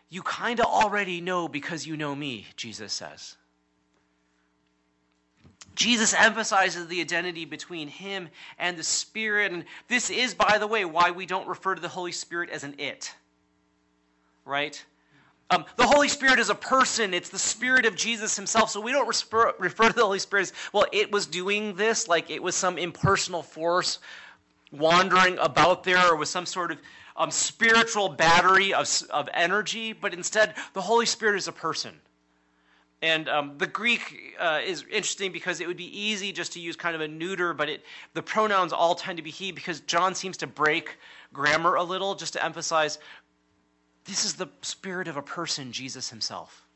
you 0.08 0.22
kind 0.22 0.58
of 0.58 0.66
already 0.66 1.20
know 1.20 1.46
because 1.46 1.86
you 1.86 1.96
know 1.96 2.14
me, 2.14 2.46
Jesus 2.56 2.92
says. 2.92 3.36
Jesus 5.76 6.12
emphasizes 6.12 6.88
the 6.88 7.00
identity 7.00 7.44
between 7.44 7.86
him 7.86 8.28
and 8.58 8.76
the 8.76 8.82
Spirit. 8.82 9.52
And 9.52 9.64
this 9.88 10.10
is, 10.10 10.34
by 10.34 10.58
the 10.58 10.66
way, 10.66 10.84
why 10.84 11.12
we 11.12 11.24
don't 11.24 11.46
refer 11.46 11.76
to 11.76 11.80
the 11.80 11.88
Holy 11.88 12.12
Spirit 12.12 12.50
as 12.50 12.64
an 12.64 12.74
it. 12.78 13.14
Right? 14.44 14.84
Um, 15.50 15.64
the 15.76 15.86
Holy 15.86 16.08
Spirit 16.08 16.40
is 16.40 16.50
a 16.50 16.54
person. 16.54 17.14
It's 17.14 17.28
the 17.28 17.38
Spirit 17.38 17.86
of 17.86 17.94
Jesus 17.94 18.36
himself. 18.36 18.70
So 18.70 18.80
we 18.80 18.90
don't 18.90 19.06
refer, 19.06 19.54
refer 19.58 19.88
to 19.88 19.94
the 19.94 20.04
Holy 20.04 20.18
Spirit 20.18 20.42
as, 20.42 20.52
well, 20.72 20.86
it 20.92 21.12
was 21.12 21.26
doing 21.26 21.74
this, 21.76 22.08
like 22.08 22.30
it 22.30 22.42
was 22.42 22.56
some 22.56 22.76
impersonal 22.76 23.42
force 23.42 24.00
wandering 24.72 25.38
about 25.38 25.84
there 25.84 26.12
or 26.12 26.16
with 26.16 26.28
some 26.28 26.46
sort 26.46 26.70
of 26.70 26.78
um, 27.16 27.30
spiritual 27.30 28.08
battery 28.08 28.72
of, 28.72 28.88
of 29.10 29.28
energy. 29.34 29.92
But 29.92 30.14
instead, 30.14 30.54
the 30.72 30.80
Holy 30.80 31.06
Spirit 31.06 31.36
is 31.36 31.48
a 31.48 31.52
person. 31.52 31.94
And 33.02 33.28
um, 33.28 33.54
the 33.56 33.66
Greek 33.66 34.34
uh, 34.38 34.60
is 34.64 34.84
interesting 34.84 35.32
because 35.32 35.60
it 35.60 35.66
would 35.66 35.76
be 35.76 35.98
easy 35.98 36.32
just 36.32 36.52
to 36.52 36.60
use 36.60 36.76
kind 36.76 36.94
of 36.94 37.00
a 37.00 37.08
neuter, 37.08 37.54
but 37.54 37.68
it, 37.68 37.84
the 38.12 38.22
pronouns 38.22 38.72
all 38.72 38.94
tend 38.94 39.16
to 39.16 39.22
be 39.22 39.30
he 39.30 39.52
because 39.52 39.80
John 39.80 40.14
seems 40.14 40.36
to 40.38 40.46
break 40.46 40.98
grammar 41.32 41.76
a 41.76 41.82
little 41.82 42.14
just 42.14 42.34
to 42.34 42.44
emphasize 42.44 42.98
this 44.04 44.24
is 44.24 44.34
the 44.34 44.48
spirit 44.60 45.08
of 45.08 45.16
a 45.16 45.22
person, 45.22 45.72
Jesus 45.72 46.10
himself. 46.10 46.66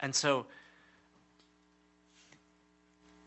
And 0.00 0.14
so 0.14 0.46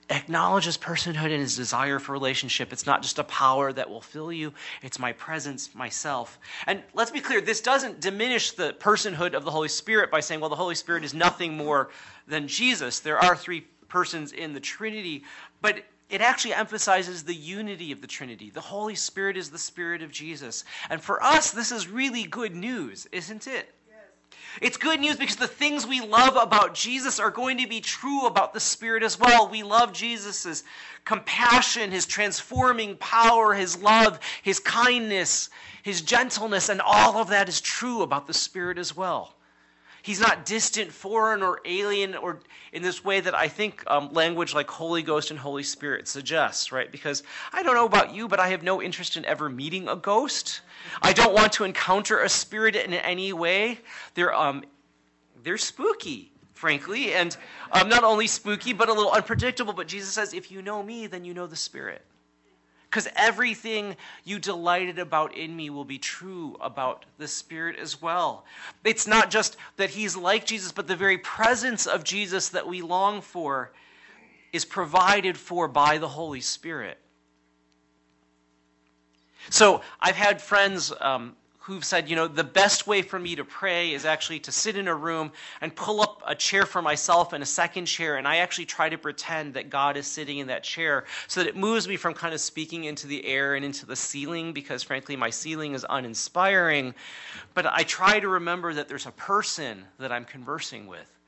acknowledges 0.10 0.78
personhood 0.78 1.32
and 1.32 1.42
his 1.42 1.56
desire 1.56 2.00
for 2.00 2.14
relationship. 2.14 2.74
It's 2.74 2.86
not 2.86 3.02
just 3.02 3.20
a 3.20 3.24
power 3.24 3.72
that 3.74 3.90
will 3.90 4.02
fill 4.02 4.32
you, 4.32 4.54
it's 4.82 5.00
my 5.00 5.14
presence, 5.14 5.74
myself. 5.76 6.40
And 6.68 6.82
let's 6.94 7.12
be 7.12 7.20
clear, 7.20 7.42
this 7.42 7.62
doesn't 7.62 8.00
diminish 8.00 8.52
the 8.52 8.74
personhood 8.80 9.34
of 9.34 9.46
the 9.46 9.52
Holy 9.52 9.68
Spirit 9.68 10.12
by 10.12 10.20
saying, 10.20 10.42
well, 10.42 10.50
the 10.50 10.56
Holy 10.56 10.76
Spirit 10.76 11.04
is 11.04 11.14
nothing 11.14 11.56
more 11.56 11.90
than 12.28 12.48
Jesus. 12.48 13.00
There 13.00 13.20
are 13.20 13.36
three 13.36 13.62
persons 13.88 14.32
in 14.32 14.54
the 14.54 14.60
Trinity, 14.60 15.24
but 15.62 15.84
it 16.10 16.22
actually 16.22 16.56
emphasizes 16.56 17.24
the 17.24 17.36
unity 17.36 17.92
of 17.92 18.02
the 18.02 18.08
Trinity. 18.08 18.50
The 18.50 18.62
Holy 18.62 18.96
Spirit 18.96 19.38
is 19.38 19.52
the 19.52 19.60
Spirit 19.60 20.02
of 20.02 20.12
Jesus. 20.12 20.64
And 20.90 21.02
for 21.02 21.22
us, 21.24 21.52
this 21.52 21.72
is 21.72 21.88
really 21.88 22.24
good 22.24 22.56
news, 22.56 23.08
isn't 23.12 23.46
it? 23.46 23.74
It's 24.62 24.78
good 24.78 25.00
news 25.00 25.16
because 25.16 25.36
the 25.36 25.48
things 25.48 25.86
we 25.86 26.02
love 26.02 26.36
about 26.36 26.74
Jesus 26.74 27.20
are 27.20 27.32
going 27.32 27.58
to 27.60 27.68
be 27.68 27.82
true 27.82 28.26
about 28.26 28.54
the 28.54 28.60
Spirit 28.60 29.04
as 29.04 29.20
well. 29.20 29.48
We 29.48 29.64
love 29.64 29.94
Jesus' 29.94 30.64
compassion, 31.06 31.92
his 31.92 32.06
transforming 32.06 32.98
power, 32.98 33.54
his 33.54 33.82
love, 33.82 34.20
his 34.42 34.60
kindness, 34.60 35.50
his 35.84 36.02
gentleness, 36.02 36.70
and 36.70 36.82
all 36.82 37.18
of 37.18 37.30
that 37.30 37.50
is 37.50 37.62
true 37.62 38.02
about 38.02 38.28
the 38.28 38.34
Spirit 38.34 38.78
as 38.78 38.96
well. 38.96 39.34
He's 40.02 40.20
not 40.20 40.46
distant, 40.46 40.92
foreign, 40.92 41.44
or 41.44 41.60
alien, 41.66 42.16
or 42.16 42.40
in 42.72 42.82
this 42.82 43.04
way 43.04 43.20
that 43.20 43.36
I 43.36 43.48
think 43.48 43.84
um, 43.88 44.14
language 44.14 44.54
like 44.54 44.70
Holy 44.70 45.02
Ghost 45.02 45.32
and 45.32 45.40
Holy 45.40 45.64
Spirit 45.64 46.08
suggests, 46.08 46.72
right? 46.72 46.92
Because 46.92 47.24
I 47.52 47.64
don't 47.64 47.76
know 47.76 47.86
about 47.86 48.14
you, 48.14 48.28
but 48.28 48.40
I 48.40 48.50
have 48.50 48.64
no 48.64 48.82
interest 48.82 49.18
in 49.18 49.26
ever 49.26 49.50
meeting 49.50 49.88
a 49.88 49.96
ghost. 49.96 50.62
I 51.02 51.14
don't 51.14 51.34
want 51.34 51.54
to 51.54 51.64
encounter 51.66 52.22
a 52.22 52.30
spirit 52.30 52.76
in 52.76 52.94
any 52.94 53.34
way. 53.34 53.80
They're, 54.14 54.34
um, 54.34 54.64
they're 55.44 55.58
spooky, 55.58 56.32
frankly, 56.54 57.14
and 57.14 57.36
um, 57.72 57.90
not 57.90 58.04
only 58.04 58.28
spooky, 58.28 58.74
but 58.74 58.90
a 58.90 58.94
little 58.94 59.12
unpredictable. 59.12 59.74
But 59.74 59.88
Jesus 59.88 60.12
says, 60.12 60.34
if 60.34 60.52
you 60.52 60.62
know 60.62 60.82
me, 60.82 61.08
then 61.08 61.26
you 61.26 61.34
know 61.34 61.48
the 61.48 61.56
Spirit. 61.56 62.04
Because 62.90 63.08
everything 63.16 63.96
you 64.24 64.40
delighted 64.40 64.98
about 64.98 65.36
in 65.36 65.56
me 65.56 65.70
will 65.70 65.86
be 65.86 66.00
true 66.00 66.58
about 66.60 67.06
the 67.20 67.28
Spirit 67.28 67.78
as 67.78 68.02
well. 68.02 68.46
It's 68.84 69.06
not 69.06 69.30
just 69.30 69.58
that 69.78 69.92
He's 69.92 70.18
like 70.18 70.46
Jesus, 70.46 70.72
but 70.72 70.88
the 70.88 70.96
very 70.96 71.20
presence 71.20 71.86
of 71.86 72.04
Jesus 72.04 72.50
that 72.50 72.68
we 72.68 72.82
long 72.82 73.22
for 73.22 73.72
is 74.52 74.66
provided 74.66 75.38
for 75.38 75.68
by 75.68 76.00
the 76.00 76.08
Holy 76.08 76.42
Spirit. 76.42 76.98
So 79.52 79.82
I've 80.00 80.16
had 80.16 80.42
friends 80.42 80.92
um, 81.00 81.36
who've 81.70 81.86
said, 81.86 82.10
you 82.10 82.16
know, 82.16 82.28
the 82.28 82.44
best 82.44 82.88
way 82.88 83.04
for 83.04 83.20
me 83.20 83.36
to 83.36 83.46
pray 83.46 83.94
is 83.94 84.04
actually 84.04 84.40
to 84.40 84.52
sit 84.52 84.76
in 84.76 84.88
a 84.88 84.96
room 84.96 85.32
and 85.62 85.76
pull 85.76 86.02
up 86.02 86.24
a 86.26 86.34
chair 86.34 86.66
for 86.66 86.82
myself 86.82 87.32
and 87.32 87.44
a 87.44 87.46
second 87.46 87.86
chair, 87.86 88.18
and 88.18 88.28
I 88.28 88.38
actually 88.38 88.66
try 88.66 88.90
to 88.90 88.98
pretend 88.98 89.54
that 89.54 89.70
God 89.70 89.96
is 89.96 90.08
sitting 90.08 90.40
in 90.40 90.48
that 90.48 90.64
chair 90.64 91.06
so 91.28 91.42
that 91.42 91.48
it 91.48 91.56
moves 91.56 91.88
me 91.88 91.96
from 91.96 92.16
kind 92.16 92.34
of 92.34 92.42
speaking 92.42 92.86
into 92.86 93.06
the 93.06 93.24
air 93.24 93.54
and 93.54 93.64
into 93.64 93.86
the 93.86 93.96
ceiling 93.96 94.52
because, 94.52 94.82
frankly, 94.82 95.16
my 95.16 95.30
ceiling 95.30 95.76
is 95.76 95.86
uninspiring. 95.88 96.96
But 97.54 97.68
I 97.68 97.84
try 97.84 98.20
to 98.20 98.28
remember 98.28 98.74
that 98.74 98.88
there's 98.88 99.06
a 99.06 99.12
person 99.12 99.86
that 100.00 100.12
I'm 100.12 100.26
conversing 100.26 100.88
with. 100.88 101.19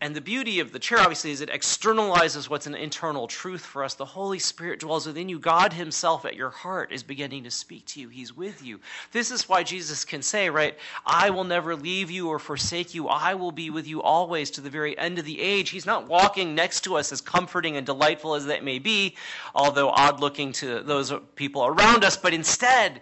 And 0.00 0.14
the 0.14 0.20
beauty 0.20 0.60
of 0.60 0.70
the 0.70 0.78
chair, 0.78 1.00
obviously, 1.00 1.32
is 1.32 1.40
it 1.40 1.50
externalizes 1.50 2.48
what's 2.48 2.68
an 2.68 2.76
internal 2.76 3.26
truth 3.26 3.62
for 3.66 3.82
us. 3.82 3.94
The 3.94 4.04
Holy 4.04 4.38
Spirit 4.38 4.78
dwells 4.78 5.08
within 5.08 5.28
you. 5.28 5.40
God 5.40 5.72
Himself 5.72 6.24
at 6.24 6.36
your 6.36 6.50
heart 6.50 6.92
is 6.92 7.02
beginning 7.02 7.42
to 7.42 7.50
speak 7.50 7.84
to 7.86 8.00
you. 8.00 8.08
He's 8.08 8.36
with 8.36 8.62
you. 8.62 8.78
This 9.10 9.32
is 9.32 9.48
why 9.48 9.64
Jesus 9.64 10.04
can 10.04 10.22
say, 10.22 10.50
right, 10.50 10.78
I 11.04 11.30
will 11.30 11.42
never 11.42 11.74
leave 11.74 12.12
you 12.12 12.28
or 12.28 12.38
forsake 12.38 12.94
you. 12.94 13.08
I 13.08 13.34
will 13.34 13.50
be 13.50 13.70
with 13.70 13.88
you 13.88 14.00
always 14.00 14.52
to 14.52 14.60
the 14.60 14.70
very 14.70 14.96
end 14.96 15.18
of 15.18 15.24
the 15.24 15.40
age. 15.40 15.70
He's 15.70 15.86
not 15.86 16.06
walking 16.06 16.54
next 16.54 16.82
to 16.82 16.96
us 16.96 17.10
as 17.10 17.20
comforting 17.20 17.76
and 17.76 17.84
delightful 17.84 18.36
as 18.36 18.46
that 18.46 18.62
may 18.62 18.78
be, 18.78 19.16
although 19.52 19.90
odd 19.90 20.20
looking 20.20 20.52
to 20.52 20.80
those 20.80 21.12
people 21.34 21.66
around 21.66 22.04
us, 22.04 22.16
but 22.16 22.32
instead, 22.32 23.00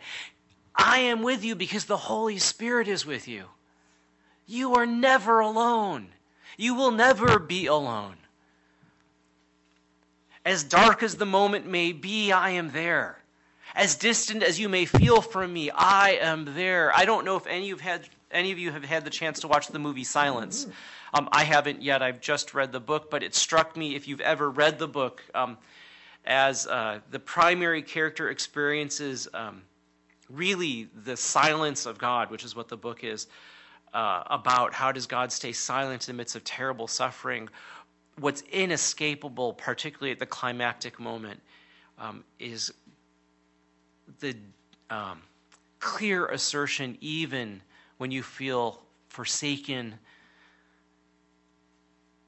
I 0.74 1.00
am 1.00 1.22
with 1.22 1.44
you 1.44 1.56
because 1.56 1.84
the 1.84 1.96
Holy 1.98 2.38
Spirit 2.38 2.88
is 2.88 3.04
with 3.04 3.28
you. 3.28 3.44
You 4.46 4.76
are 4.76 4.86
never 4.86 5.40
alone. 5.40 6.08
You 6.56 6.74
will 6.74 6.90
never 6.90 7.38
be 7.38 7.66
alone. 7.66 8.16
As 10.44 10.62
dark 10.62 11.02
as 11.02 11.16
the 11.16 11.26
moment 11.26 11.66
may 11.66 11.92
be, 11.92 12.32
I 12.32 12.50
am 12.50 12.70
there. 12.70 13.18
As 13.74 13.96
distant 13.96 14.42
as 14.42 14.58
you 14.58 14.68
may 14.68 14.84
feel 14.86 15.20
from 15.20 15.52
me, 15.52 15.70
I 15.70 16.18
am 16.20 16.54
there. 16.54 16.96
I 16.96 17.04
don't 17.04 17.24
know 17.24 17.36
if 17.36 17.46
any 17.46 17.70
of, 17.72 17.80
had, 17.80 18.08
any 18.30 18.52
of 18.52 18.58
you 18.58 18.70
have 18.70 18.84
had 18.84 19.04
the 19.04 19.10
chance 19.10 19.40
to 19.40 19.48
watch 19.48 19.68
the 19.68 19.78
movie 19.78 20.04
Silence. 20.04 20.66
Um, 21.12 21.28
I 21.32 21.44
haven't 21.44 21.82
yet. 21.82 22.00
I've 22.00 22.20
just 22.20 22.54
read 22.54 22.72
the 22.72 22.80
book, 22.80 23.10
but 23.10 23.22
it 23.22 23.34
struck 23.34 23.76
me 23.76 23.96
if 23.96 24.06
you've 24.08 24.20
ever 24.20 24.50
read 24.50 24.78
the 24.78 24.88
book 24.88 25.22
um, 25.34 25.58
as 26.24 26.66
uh, 26.66 27.00
the 27.10 27.18
primary 27.18 27.82
character 27.82 28.30
experiences 28.30 29.28
um, 29.34 29.62
really 30.30 30.88
the 31.04 31.16
silence 31.16 31.86
of 31.86 31.98
God, 31.98 32.30
which 32.30 32.44
is 32.44 32.56
what 32.56 32.68
the 32.68 32.76
book 32.76 33.04
is 33.04 33.26
uh, 33.96 34.22
about 34.26 34.74
how 34.74 34.92
does 34.92 35.06
God 35.06 35.32
stay 35.32 35.52
silent 35.52 36.06
in 36.06 36.14
the 36.14 36.18
midst 36.18 36.36
of 36.36 36.44
terrible 36.44 36.86
suffering. 36.86 37.48
What's 38.18 38.42
inescapable, 38.52 39.54
particularly 39.54 40.12
at 40.12 40.18
the 40.18 40.26
climactic 40.26 41.00
moment, 41.00 41.40
um, 41.98 42.22
is 42.38 42.74
the 44.20 44.36
um, 44.90 45.22
clear 45.80 46.26
assertion, 46.26 46.98
even 47.00 47.62
when 47.96 48.10
you 48.10 48.22
feel 48.22 48.82
forsaken, 49.08 49.94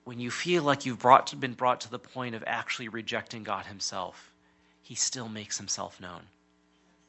when 0.04 0.18
you 0.18 0.30
feel 0.30 0.62
like 0.62 0.86
you've 0.86 1.00
brought, 1.00 1.38
been 1.38 1.52
brought 1.52 1.82
to 1.82 1.90
the 1.90 1.98
point 1.98 2.34
of 2.34 2.42
actually 2.46 2.88
rejecting 2.88 3.42
God 3.42 3.66
Himself, 3.66 4.32
He 4.80 4.94
still 4.94 5.28
makes 5.28 5.58
Himself 5.58 6.00
known 6.00 6.22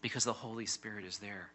because 0.02 0.26
the 0.26 0.34
Holy 0.34 0.66
Spirit 0.66 1.06
is 1.06 1.18
there. 1.20 1.50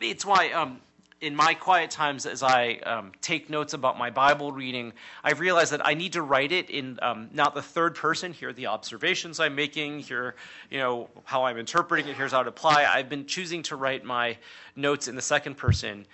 It's 0.00 0.26
why 0.26 0.50
um, 0.50 0.82
in 1.20 1.36
my 1.36 1.52
quiet 1.52 1.90
times, 1.90 2.24
as 2.24 2.42
I 2.42 2.74
um, 2.86 3.12
take 3.20 3.50
notes 3.50 3.74
about 3.74 3.98
my 3.98 4.08
Bible 4.08 4.52
reading, 4.52 4.94
I've 5.22 5.38
realized 5.38 5.72
that 5.72 5.86
I 5.86 5.92
need 5.92 6.14
to 6.14 6.22
write 6.22 6.50
it 6.50 6.70
in 6.70 6.98
um, 7.02 7.28
not 7.32 7.54
the 7.54 7.60
third 7.60 7.94
person. 7.94 8.32
Here 8.32 8.48
are 8.48 8.52
the 8.54 8.68
observations 8.68 9.38
I'm 9.38 9.54
making. 9.54 10.00
Here, 10.00 10.34
you 10.70 10.78
know, 10.78 11.10
how 11.24 11.44
I'm 11.44 11.58
interpreting 11.58 12.08
it. 12.08 12.16
Here's 12.16 12.32
how 12.32 12.42
to 12.42 12.48
apply. 12.48 12.86
I've 12.86 13.10
been 13.10 13.26
choosing 13.26 13.62
to 13.64 13.76
write 13.76 14.02
my 14.02 14.38
notes 14.76 15.08
in 15.08 15.14
the 15.14 15.22
second 15.22 15.56
person, 15.56 16.06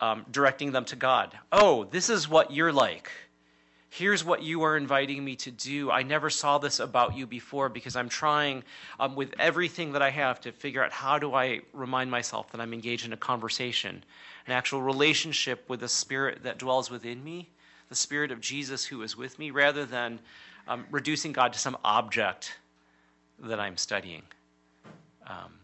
um, 0.00 0.24
directing 0.30 0.72
them 0.72 0.86
to 0.86 0.96
God. 0.96 1.38
Oh, 1.52 1.84
this 1.84 2.08
is 2.08 2.26
what 2.26 2.50
you're 2.50 2.72
like. 2.72 3.10
Here's 3.94 4.24
what 4.24 4.42
you 4.42 4.64
are 4.64 4.76
inviting 4.76 5.24
me 5.24 5.36
to 5.36 5.52
do. 5.52 5.88
I 5.88 6.02
never 6.02 6.28
saw 6.28 6.58
this 6.58 6.80
about 6.80 7.16
you 7.16 7.28
before 7.28 7.68
because 7.68 7.94
I'm 7.94 8.08
trying 8.08 8.64
um, 8.98 9.14
with 9.14 9.32
everything 9.38 9.92
that 9.92 10.02
I 10.02 10.10
have 10.10 10.40
to 10.40 10.50
figure 10.50 10.82
out 10.82 10.90
how 10.90 11.16
do 11.16 11.32
I 11.32 11.60
remind 11.72 12.10
myself 12.10 12.50
that 12.50 12.60
I'm 12.60 12.74
engaged 12.74 13.06
in 13.06 13.12
a 13.12 13.16
conversation, 13.16 14.02
an 14.48 14.52
actual 14.52 14.82
relationship 14.82 15.64
with 15.68 15.78
the 15.78 15.86
Spirit 15.86 16.42
that 16.42 16.58
dwells 16.58 16.90
within 16.90 17.22
me, 17.22 17.48
the 17.88 17.94
Spirit 17.94 18.32
of 18.32 18.40
Jesus 18.40 18.84
who 18.84 19.00
is 19.02 19.16
with 19.16 19.38
me, 19.38 19.52
rather 19.52 19.84
than 19.84 20.18
um, 20.66 20.86
reducing 20.90 21.30
God 21.30 21.52
to 21.52 21.60
some 21.60 21.76
object 21.84 22.58
that 23.38 23.60
I'm 23.60 23.76
studying. 23.76 24.24
Um, 25.24 25.54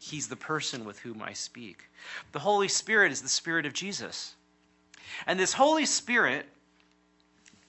he's 0.00 0.28
the 0.28 0.36
person 0.36 0.82
with 0.86 0.98
whom 1.00 1.20
I 1.20 1.34
speak. 1.34 1.90
The 2.32 2.38
Holy 2.38 2.68
Spirit 2.68 3.12
is 3.12 3.20
the 3.20 3.28
Spirit 3.28 3.66
of 3.66 3.74
Jesus. 3.74 4.34
And 5.26 5.38
this 5.38 5.52
Holy 5.52 5.84
Spirit 5.84 6.46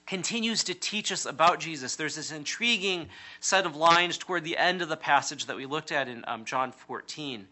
continues 0.10 0.64
to 0.64 0.74
teach 0.74 1.12
us 1.12 1.28
about 1.28 1.60
Jesus. 1.60 1.96
There's 1.96 2.16
this 2.16 2.32
intriguing 2.32 3.08
set 3.42 3.68
of 3.68 3.76
lines 3.76 4.18
toward 4.18 4.44
the 4.44 4.58
end 4.58 4.82
of 4.82 4.90
the 4.90 4.98
passage 4.98 5.46
that 5.46 5.56
we 5.56 5.68
looked 5.68 5.92
at 5.92 6.08
in 6.08 6.26
um, 6.28 6.46
John 6.46 6.72
14, 6.72 7.48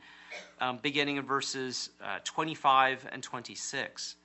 um, 0.60 0.80
beginning 0.82 1.18
in 1.18 1.24
verses 1.24 1.92
uh, 2.04 2.18
25 2.24 3.10
and 3.12 3.22
26. 3.22 4.16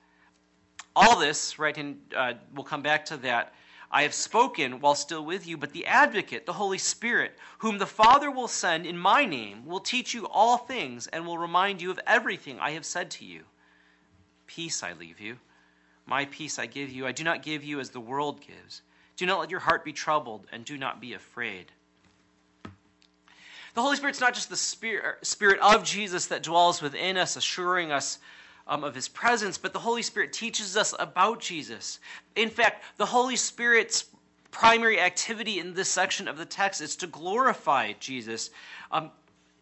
All 0.95 1.19
this, 1.19 1.59
right, 1.59 1.77
and 1.77 1.99
uh, 2.17 2.33
we'll 2.55 2.63
come 2.63 2.81
back 2.81 3.05
to 3.05 3.17
that. 3.17 3.53
I 3.91 4.01
have 4.01 4.15
spoken 4.15 4.79
while 4.79 4.95
still 4.95 5.23
with 5.23 5.45
you, 5.45 5.55
but 5.55 5.71
the 5.71 5.85
advocate, 5.85 6.47
the 6.47 6.53
Holy 6.53 6.79
Spirit, 6.79 7.37
whom 7.59 7.77
the 7.77 7.85
Father 7.85 8.31
will 8.31 8.47
send 8.47 8.87
in 8.87 8.97
my 8.97 9.25
name, 9.25 9.63
will 9.63 9.79
teach 9.79 10.11
you 10.15 10.25
all 10.25 10.57
things 10.57 11.05
and 11.05 11.27
will 11.27 11.37
remind 11.37 11.83
you 11.83 11.91
of 11.91 11.99
everything 12.07 12.59
I 12.59 12.71
have 12.71 12.85
said 12.85 13.11
to 13.11 13.25
you. 13.25 13.43
Peace 14.47 14.81
I 14.81 14.93
leave 14.93 15.19
you 15.19 15.37
my 16.05 16.25
peace 16.25 16.59
I 16.59 16.65
give 16.65 16.89
you. 16.89 17.05
I 17.07 17.11
do 17.11 17.23
not 17.23 17.43
give 17.43 17.63
you 17.63 17.79
as 17.79 17.89
the 17.89 17.99
world 17.99 18.41
gives. 18.41 18.81
Do 19.15 19.25
not 19.25 19.39
let 19.39 19.51
your 19.51 19.59
heart 19.59 19.85
be 19.85 19.93
troubled, 19.93 20.45
and 20.51 20.65
do 20.65 20.77
not 20.77 20.99
be 20.99 21.13
afraid. 21.13 21.71
The 23.73 23.81
Holy 23.81 23.95
Spirit's 23.95 24.19
not 24.19 24.33
just 24.33 24.49
the 24.49 24.57
Spirit, 24.57 25.25
Spirit 25.25 25.59
of 25.59 25.83
Jesus 25.83 26.27
that 26.27 26.43
dwells 26.43 26.81
within 26.81 27.17
us, 27.17 27.35
assuring 27.35 27.91
us 27.91 28.19
um, 28.67 28.83
of 28.83 28.95
his 28.95 29.07
presence, 29.07 29.57
but 29.57 29.73
the 29.73 29.79
Holy 29.79 30.01
Spirit 30.01 30.31
teaches 30.31 30.77
us 30.77 30.93
about 30.99 31.39
Jesus. 31.39 31.99
In 32.35 32.49
fact, 32.49 32.83
the 32.97 33.05
Holy 33.05 33.35
Spirit's 33.35 34.05
primary 34.51 34.99
activity 34.99 35.59
in 35.59 35.73
this 35.73 35.89
section 35.89 36.27
of 36.27 36.37
the 36.37 36.45
text 36.45 36.81
is 36.81 36.95
to 36.97 37.07
glorify 37.07 37.93
Jesus. 37.99 38.51
Um, 38.91 39.09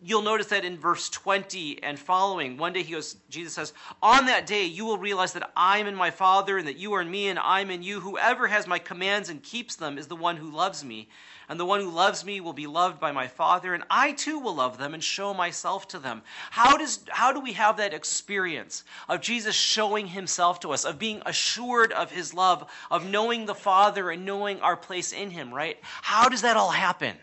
you'll 0.04 0.22
notice 0.22 0.48
that 0.48 0.66
in 0.66 0.78
verse 0.78 1.10
20 1.10 1.84
and 1.84 1.98
following, 1.98 2.58
one 2.58 2.74
day 2.74 2.82
he 2.82 2.94
goes, 2.94 3.18
Jesus 3.30 3.54
says, 3.54 3.74
On 4.02 4.26
that 4.26 4.48
day 4.48 4.66
you 4.66 4.86
will 4.86 4.98
realize 4.98 5.34
that 5.34 5.52
I'm 5.56 5.88
in 5.88 5.96
my 5.96 6.10
Father, 6.10 6.58
and 6.58 6.68
that 6.68 6.78
you 6.78 6.94
are 6.94 7.02
in 7.02 7.12
me, 7.12 7.28
and 7.28 7.38
I'm 7.38 7.70
in 7.70 7.84
you. 7.84 8.00
Whoever 8.00 8.48
has 8.48 8.68
my 8.68 8.80
commands 8.80 9.30
and 9.30 9.44
keeps 9.44 9.76
them 9.76 9.98
is 9.98 10.08
the 10.08 10.16
one 10.16 10.38
who 10.38 10.50
loves 10.50 10.84
me. 10.84 11.10
And 11.50 11.60
the 11.60 11.66
one 11.66 11.82
who 11.82 11.90
loves 11.90 12.24
me 12.24 12.40
will 12.40 12.54
be 12.54 12.66
loved 12.66 13.00
by 13.00 13.12
my 13.12 13.28
Father, 13.28 13.74
and 13.74 13.84
I 13.90 14.14
too 14.14 14.40
will 14.40 14.56
love 14.56 14.78
them 14.78 14.94
and 14.94 15.04
show 15.04 15.34
myself 15.34 15.88
to 15.90 16.00
them. 16.00 16.22
How, 16.50 16.78
does, 16.78 17.02
how 17.10 17.34
do 17.34 17.42
we 17.42 17.54
have 17.54 17.78
that 17.78 17.94
experience 17.94 18.86
of 19.10 19.22
Jesus 19.22 19.54
showing 19.54 20.08
himself 20.08 20.62
to 20.62 20.72
us, 20.72 20.86
of 20.86 20.98
being 20.98 21.22
assured 21.26 21.92
of 21.92 22.10
his 22.10 22.34
love, 22.34 22.72
of 22.90 23.10
knowing 23.10 23.46
the 23.46 23.56
Father 23.56 24.12
and 24.12 24.26
knowing 24.26 24.62
our 24.62 24.78
place 24.78 25.12
in 25.12 25.30
him, 25.30 25.54
right? 25.54 25.78
How 25.82 26.30
does 26.30 26.44
that 26.44 26.56
all 26.56 26.72
happen? 26.72 27.18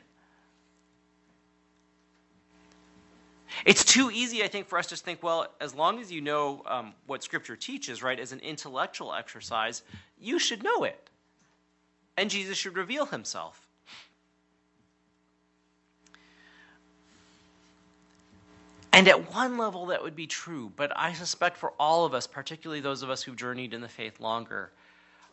It's 3.64 3.84
too 3.84 4.10
easy, 4.10 4.42
I 4.42 4.48
think, 4.48 4.66
for 4.66 4.78
us 4.78 4.86
to 4.88 4.96
think, 4.96 5.22
well, 5.22 5.46
as 5.60 5.74
long 5.74 6.00
as 6.00 6.12
you 6.12 6.20
know 6.20 6.62
um, 6.66 6.94
what 7.06 7.22
Scripture 7.22 7.56
teaches, 7.56 8.02
right, 8.02 8.18
as 8.18 8.32
an 8.32 8.40
intellectual 8.40 9.14
exercise, 9.14 9.82
you 10.20 10.38
should 10.38 10.62
know 10.62 10.84
it. 10.84 11.10
And 12.16 12.30
Jesus 12.30 12.58
should 12.58 12.76
reveal 12.76 13.06
himself. 13.06 13.66
And 18.92 19.06
at 19.06 19.32
one 19.32 19.58
level, 19.58 19.86
that 19.86 20.02
would 20.02 20.16
be 20.16 20.26
true, 20.26 20.72
but 20.74 20.90
I 20.96 21.12
suspect 21.12 21.56
for 21.56 21.72
all 21.78 22.04
of 22.04 22.14
us, 22.14 22.26
particularly 22.26 22.80
those 22.80 23.02
of 23.02 23.10
us 23.10 23.22
who've 23.22 23.36
journeyed 23.36 23.72
in 23.72 23.80
the 23.80 23.88
faith 23.88 24.18
longer, 24.18 24.72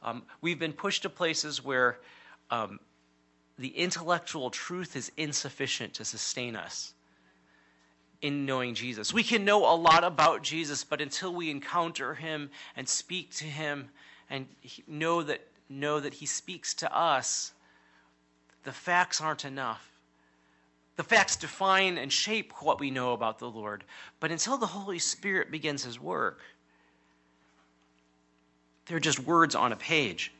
um, 0.03 0.23
we've 0.41 0.59
been 0.59 0.73
pushed 0.73 1.01
to 1.01 1.09
places 1.09 1.63
where 1.63 1.97
um, 2.51 2.79
the 3.57 3.69
intellectual 3.69 4.51
truth 4.51 4.95
is 4.95 5.11
insufficient 5.17 5.95
to 5.95 6.05
sustain 6.05 6.55
us 6.55 6.94
in 8.25 8.43
knowing 8.43 8.73
Jesus. 8.73 9.13
We 9.13 9.21
can 9.21 9.45
know 9.45 9.71
a 9.71 9.77
lot 9.77 10.03
about 10.03 10.41
Jesus, 10.41 10.83
but 10.83 10.99
until 10.99 11.31
we 11.31 11.51
encounter 11.51 12.15
him 12.15 12.49
and 12.75 12.89
speak 12.89 13.31
to 13.35 13.43
him 13.43 13.89
and 14.31 14.47
know 14.87 15.21
that 15.21 15.41
know 15.69 15.99
that 15.99 16.15
he 16.15 16.25
speaks 16.25 16.73
to 16.75 16.95
us, 16.95 17.53
the 18.63 18.71
facts 18.71 19.21
aren't 19.21 19.45
enough. 19.45 19.87
The 20.95 21.03
facts 21.03 21.35
define 21.35 21.99
and 21.99 22.11
shape 22.11 22.51
what 22.61 22.79
we 22.79 22.89
know 22.89 23.13
about 23.13 23.37
the 23.37 23.49
Lord, 23.49 23.83
but 24.19 24.31
until 24.31 24.57
the 24.57 24.65
Holy 24.65 24.97
Spirit 24.97 25.51
begins 25.51 25.83
his 25.83 25.99
work, 25.99 26.39
they're 28.87 28.99
just 28.99 29.19
words 29.19 29.53
on 29.53 29.71
a 29.71 29.75
page. 29.75 30.31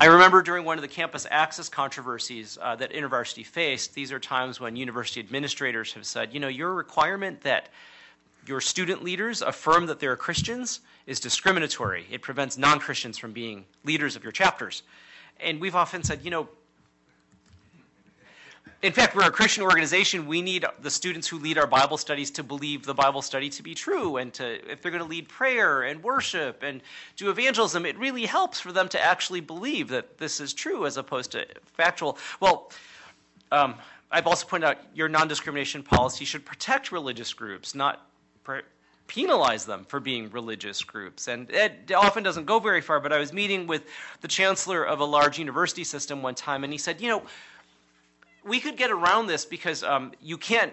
I 0.00 0.06
remember 0.06 0.42
during 0.42 0.64
one 0.64 0.78
of 0.78 0.82
the 0.82 0.88
campus 0.88 1.26
access 1.28 1.68
controversies 1.68 2.56
uh, 2.62 2.76
that 2.76 2.92
InterVarsity 2.92 3.44
faced, 3.44 3.94
these 3.94 4.12
are 4.12 4.20
times 4.20 4.60
when 4.60 4.76
university 4.76 5.18
administrators 5.18 5.92
have 5.94 6.06
said, 6.06 6.32
you 6.32 6.38
know, 6.38 6.46
your 6.46 6.72
requirement 6.72 7.40
that 7.40 7.70
your 8.46 8.60
student 8.60 9.02
leaders 9.02 9.42
affirm 9.42 9.86
that 9.86 9.98
they're 9.98 10.14
Christians 10.14 10.80
is 11.06 11.18
discriminatory. 11.18 12.06
It 12.12 12.22
prevents 12.22 12.56
non 12.56 12.78
Christians 12.78 13.18
from 13.18 13.32
being 13.32 13.64
leaders 13.82 14.14
of 14.14 14.22
your 14.22 14.30
chapters. 14.30 14.84
And 15.40 15.60
we've 15.60 15.74
often 15.74 16.04
said, 16.04 16.20
you 16.22 16.30
know, 16.30 16.48
in 18.82 18.92
fact, 18.92 19.14
we're 19.16 19.26
a 19.26 19.30
Christian 19.30 19.62
organization. 19.62 20.26
We 20.26 20.42
need 20.42 20.64
the 20.80 20.90
students 20.90 21.26
who 21.26 21.38
lead 21.38 21.58
our 21.58 21.66
Bible 21.66 21.96
studies 21.96 22.30
to 22.32 22.42
believe 22.42 22.84
the 22.84 22.94
Bible 22.94 23.22
study 23.22 23.50
to 23.50 23.62
be 23.62 23.74
true, 23.74 24.16
and 24.16 24.32
to 24.34 24.70
if 24.70 24.82
they're 24.82 24.90
going 24.90 25.02
to 25.02 25.08
lead 25.08 25.28
prayer 25.28 25.82
and 25.82 26.02
worship 26.02 26.62
and 26.62 26.80
do 27.16 27.30
evangelism, 27.30 27.84
it 27.86 27.98
really 27.98 28.26
helps 28.26 28.60
for 28.60 28.72
them 28.72 28.88
to 28.88 29.02
actually 29.02 29.40
believe 29.40 29.88
that 29.88 30.18
this 30.18 30.40
is 30.40 30.52
true 30.52 30.86
as 30.86 30.96
opposed 30.96 31.32
to 31.32 31.46
factual. 31.74 32.18
Well, 32.40 32.70
um, 33.52 33.74
I've 34.10 34.26
also 34.26 34.46
pointed 34.46 34.66
out 34.66 34.78
your 34.94 35.08
non-discrimination 35.08 35.82
policy 35.82 36.24
should 36.24 36.44
protect 36.44 36.92
religious 36.92 37.32
groups, 37.32 37.74
not 37.74 38.06
penalize 39.08 39.64
them 39.64 39.84
for 39.88 40.00
being 40.00 40.30
religious 40.30 40.84
groups. 40.84 41.28
And 41.28 41.50
it 41.50 41.90
often 41.92 42.22
doesn't 42.22 42.44
go 42.44 42.58
very 42.58 42.82
far. 42.82 43.00
But 43.00 43.12
I 43.12 43.18
was 43.18 43.32
meeting 43.32 43.66
with 43.66 43.86
the 44.20 44.28
chancellor 44.28 44.84
of 44.84 45.00
a 45.00 45.04
large 45.04 45.38
university 45.38 45.82
system 45.82 46.22
one 46.22 46.34
time, 46.34 46.62
and 46.62 46.72
he 46.72 46.78
said, 46.78 47.00
you 47.00 47.08
know 47.08 47.22
we 48.48 48.60
could 48.60 48.76
get 48.76 48.90
around 48.90 49.26
this 49.26 49.44
because 49.44 49.84
um, 49.84 50.12
you 50.20 50.36
can't 50.36 50.72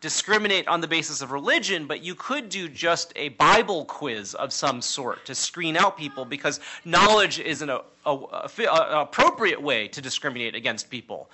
discriminate 0.00 0.68
on 0.68 0.82
the 0.82 0.86
basis 0.86 1.22
of 1.22 1.30
religion, 1.30 1.86
but 1.86 2.02
you 2.02 2.14
could 2.14 2.50
do 2.50 2.68
just 2.68 3.12
a 3.16 3.30
Bible 3.30 3.86
quiz 3.86 4.34
of 4.34 4.52
some 4.52 4.82
sort 4.82 5.24
to 5.24 5.34
screen 5.34 5.78
out 5.78 5.96
people 5.96 6.26
because 6.26 6.60
knowledge 6.84 7.40
is 7.40 7.62
an 7.62 7.70
a, 7.70 7.80
a, 8.04 8.20
a, 8.66 9.00
appropriate 9.00 9.62
way 9.62 9.88
to 9.88 10.02
discriminate 10.02 10.54
against 10.54 10.90
people. 10.90 11.30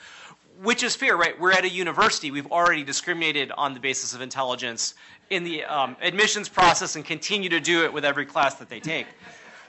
Which 0.63 0.85
is 0.85 0.95
fair, 0.95 1.17
right? 1.17 1.39
We're 1.41 1.53
at 1.53 1.65
a 1.65 1.69
university. 1.69 2.31
We've 2.31 2.53
already 2.53 2.85
discriminated 2.85 3.51
on 3.57 3.75
the 3.75 3.81
basis 3.81 4.15
of 4.15 4.21
intelligence 4.21 4.95
in 5.31 5.43
the 5.43 5.65
um, 5.65 5.97
admissions 6.01 6.49
process 6.49 6.97
and 6.97 7.05
continue 7.05 7.49
to 7.49 7.61
do 7.61 7.85
it 7.85 7.93
with 7.93 8.05
every 8.05 8.27
class 8.27 8.55
that 8.57 8.69
they 8.69 8.79
take. 8.79 9.07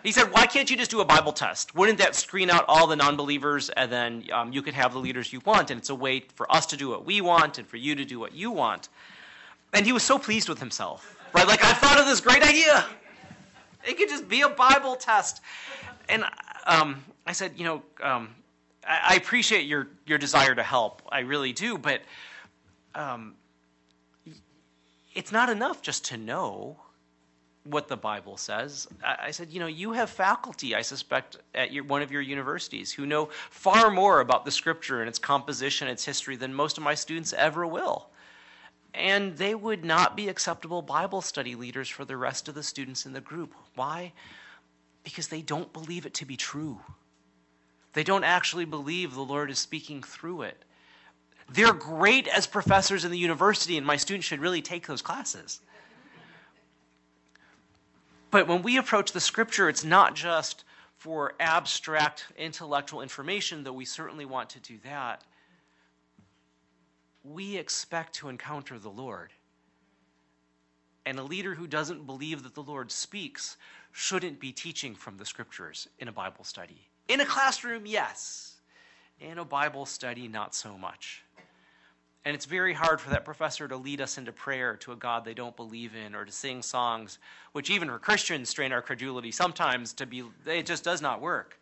He 0.03 0.11
said, 0.11 0.31
Why 0.31 0.47
can't 0.47 0.69
you 0.69 0.77
just 0.77 0.91
do 0.91 1.01
a 1.01 1.05
Bible 1.05 1.31
test? 1.31 1.75
Wouldn't 1.75 1.99
that 1.99 2.15
screen 2.15 2.49
out 2.49 2.65
all 2.67 2.87
the 2.87 2.95
non 2.95 3.15
believers 3.15 3.69
and 3.69 3.91
then 3.91 4.25
um, 4.31 4.51
you 4.51 4.61
could 4.61 4.73
have 4.73 4.93
the 4.93 4.99
leaders 4.99 5.31
you 5.31 5.41
want? 5.45 5.71
And 5.71 5.79
it's 5.79 5.89
a 5.89 5.95
way 5.95 6.21
for 6.35 6.51
us 6.51 6.65
to 6.67 6.77
do 6.77 6.89
what 6.89 7.05
we 7.05 7.21
want 7.21 7.57
and 7.57 7.67
for 7.67 7.77
you 7.77 7.95
to 7.95 8.05
do 8.05 8.19
what 8.19 8.33
you 8.33 8.51
want. 8.51 8.89
And 9.73 9.85
he 9.85 9.93
was 9.93 10.03
so 10.03 10.17
pleased 10.17 10.49
with 10.49 10.59
himself, 10.59 11.17
right? 11.33 11.47
Like, 11.47 11.63
I 11.63 11.73
thought 11.73 11.99
of 11.99 12.05
this 12.05 12.19
great 12.19 12.43
idea. 12.43 12.85
It 13.87 13.97
could 13.97 14.09
just 14.09 14.27
be 14.27 14.41
a 14.41 14.49
Bible 14.49 14.95
test. 14.95 15.41
And 16.09 16.23
um, 16.65 17.03
I 17.25 17.31
said, 17.31 17.53
You 17.55 17.65
know, 17.65 17.83
um, 18.01 18.29
I, 18.87 19.13
I, 19.13 19.15
appreciate 19.15 19.65
your, 19.65 19.87
your 20.05 20.17
desire 20.17 20.55
to 20.55 20.63
help. 20.63 21.01
I 21.09 21.19
really 21.19 21.53
do. 21.53 21.77
But 21.77 22.01
um, 22.95 23.35
it's 25.13 25.31
not 25.31 25.49
enough 25.49 25.81
just 25.81 26.05
to 26.05 26.17
know 26.17 26.77
what 27.63 27.88
the 27.88 27.97
Bible 27.97 28.38
says. 28.38 28.88
I 29.04 29.32
said, 29.32 29.52
you 29.52 29.60
know, 29.60 29.67
you 29.67 29.91
have 29.91 30.10
faculty, 30.10 30.74
I 30.76 30.82
suspect, 30.82 31.38
at 31.54 31.71
your, 31.71 31.84
one 31.84 32.02
of 32.02 32.12
your 32.12 32.21
universities 32.21 32.91
who 32.91 33.06
know 33.06 33.30
far 33.50 33.91
more 33.91 34.19
about 34.19 34.45
the 34.45 34.52
scripture 34.52 35.02
and 35.02 35.08
its 35.08 35.19
composition, 35.19 35.88
its 35.88 36.04
history, 36.04 36.36
than 36.36 36.54
most 36.54 36.78
of 36.78 36.84
my 36.84 36.95
students 36.95 37.34
ever 37.34 37.67
will. 37.67 38.10
And 38.93 39.38
they 39.38 39.56
would 39.56 39.86
not 39.86 40.17
be 40.17 40.28
acceptable 40.28 40.82
Bible 40.82 41.21
study 41.21 41.56
leaders 41.56 41.88
for 41.88 42.04
the 42.04 42.17
rest 42.17 42.50
of 42.50 42.56
the 42.56 42.63
students 42.63 43.06
in 43.06 43.13
the 43.13 43.21
group. 43.21 43.54
Why? 43.76 44.12
Because 45.04 45.28
they 45.28 45.41
don't 45.41 45.71
believe 45.71 46.06
it 46.06 46.15
to 46.15 46.26
be 46.26 46.36
true. 46.36 46.80
They 47.93 48.04
don't 48.04 48.24
actually 48.24 48.65
believe 48.65 49.13
the 49.13 49.21
Lord 49.21 49.52
is 49.52 49.60
speaking 49.60 50.02
through 50.02 50.43
it. 50.43 50.58
They're 51.50 51.74
great 51.74 52.28
as 52.28 52.47
professors 52.47 53.06
in 53.06 53.12
the 53.12 53.17
university, 53.17 53.78
and 53.78 53.86
my 53.86 53.97
students 53.97 54.26
should 54.26 54.39
really 54.39 54.62
take 54.62 54.88
those 54.88 55.02
classes 55.02 55.60
But 58.31 58.47
when 58.47 58.61
we 58.63 58.77
approach 58.77 59.11
the 59.11 59.19
scripture, 59.19 59.67
it's 59.67 59.83
not 59.83 60.15
just 60.15 60.63
for 60.95 61.33
abstract 61.39 62.27
intellectual 62.37 63.01
information, 63.01 63.63
though 63.63 63.73
we 63.73 63.85
certainly 63.85 64.25
want 64.25 64.49
to 64.51 64.59
do 64.59 64.77
that. 64.85 65.23
We 67.23 67.57
expect 67.57 68.15
to 68.15 68.29
encounter 68.29 68.79
the 68.79 68.89
Lord. 68.89 69.33
And 71.05 71.19
a 71.19 71.23
leader 71.23 71.55
who 71.55 71.67
doesn't 71.67 72.05
believe 72.05 72.43
that 72.43 72.55
the 72.55 72.63
Lord 72.63 72.91
speaks 72.91 73.57
shouldn't 73.91 74.39
be 74.39 74.51
teaching 74.51 74.95
from 74.95 75.17
the 75.17 75.25
scriptures 75.25 75.87
in 75.99 76.07
a 76.07 76.11
Bible 76.11 76.43
study. 76.43 76.87
In 77.09 77.19
a 77.19 77.25
classroom, 77.25 77.85
yes. 77.85 78.61
In 79.19 79.39
a 79.39 79.45
Bible 79.45 79.85
study, 79.85 80.27
not 80.27 80.55
so 80.55 80.77
much. 80.77 81.23
And 82.23 82.36
it's 82.36 82.45
very 82.45 82.73
hard 82.73 83.01
for 83.01 83.10
that 83.10 83.25
professor 83.25 83.67
to 83.67 83.75
lead 83.75 83.99
us 83.99 84.17
into 84.17 84.31
prayer 84.31 84.75
to 84.77 84.91
a 84.91 84.95
God 84.95 85.25
they 85.25 85.34
don't 85.34 85.55
believe 85.55 85.95
in 85.95 86.13
or 86.13 86.23
to 86.23 86.31
sing 86.31 86.62
songs, 86.62 87.17
which 87.51 87.71
even 87.71 87.88
for 87.88 87.97
Christians 87.97 88.49
strain 88.49 88.71
our 88.71 88.81
credulity 88.81 89.31
sometimes 89.31 89.93
to 89.93 90.05
be, 90.05 90.23
it 90.45 90.67
just 90.67 90.84
does 90.84 91.01
not 91.01 91.19
work. 91.19 91.60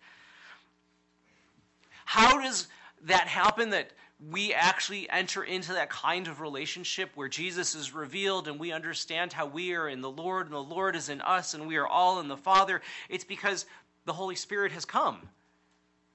How 2.04 2.42
does 2.42 2.68
that 3.04 3.28
happen 3.28 3.70
that 3.70 3.92
we 4.30 4.54
actually 4.54 5.10
enter 5.10 5.44
into 5.44 5.74
that 5.74 5.90
kind 5.90 6.28
of 6.28 6.42
relationship 6.42 7.12
where 7.16 7.30
Jesus 7.30 7.74
is 7.74 7.94
revealed 7.94 8.50
and 8.50 8.60
we 8.60 8.74
understand 8.74 9.32
how 9.32 9.46
we 9.46 9.74
are 9.74 9.88
in 9.88 10.02
the 10.02 10.10
Lord 10.10 10.48
and 10.48 10.54
the 10.54 10.60
Lord 10.62 10.98
is 10.98 11.08
in 11.08 11.22
us 11.22 11.54
and 11.54 11.68
we 11.68 11.78
are 11.78 11.88
all 11.88 12.20
in 12.20 12.28
the 12.28 12.36
Father? 12.36 12.82
It's 13.08 13.24
because 13.24 13.66
the 14.04 14.12
Holy 14.12 14.36
Spirit 14.36 14.74
has 14.74 14.84
come 14.84 15.30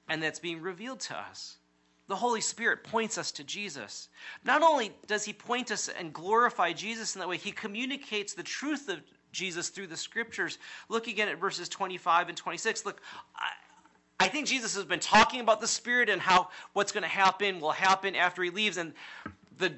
and 0.07 0.23
that's 0.23 0.39
being 0.39 0.61
revealed 0.61 1.01
to 1.01 1.17
us. 1.17 1.57
The 2.07 2.17
Holy 2.17 2.41
Spirit 2.41 2.85
points 2.85 3.17
us 3.17 3.33
to 3.33 3.45
Jesus. 3.45 4.09
Not 4.45 4.63
only 4.63 4.93
does 5.07 5.25
he 5.25 5.33
point 5.33 5.71
us 5.71 5.89
and 5.89 6.13
glorify 6.13 6.73
Jesus 6.73 7.15
in 7.15 7.21
that 7.21 7.29
way, 7.29 7.39
he 7.39 7.51
communicates 7.51 8.35
the 8.35 8.43
truth 8.43 8.89
of 8.89 9.01
Jesus 9.33 9.71
through 9.71 9.87
the 9.87 9.97
scriptures. 9.97 10.59
Look 10.89 11.07
again 11.09 11.29
at 11.29 11.39
verses 11.39 11.69
25 11.69 12.29
and 12.29 12.37
26. 12.37 12.85
Look, 12.85 13.01
I, 13.37 13.49
I 14.21 14.29
think 14.29 14.47
Jesus 14.47 14.75
has 14.77 14.85
been 14.85 15.01
talking 15.01 15.41
about 15.41 15.61
the 15.61 15.67
Spirit 15.67 16.11
and 16.11 16.21
how 16.21 16.51
what's 16.75 16.93
going 16.93 17.03
to 17.03 17.09
happen 17.09 17.59
will 17.59 17.73
happen 17.73 18.15
after 18.15 18.43
he 18.43 18.51
leaves. 18.51 18.77
And 18.77 18.93
the 19.59 19.73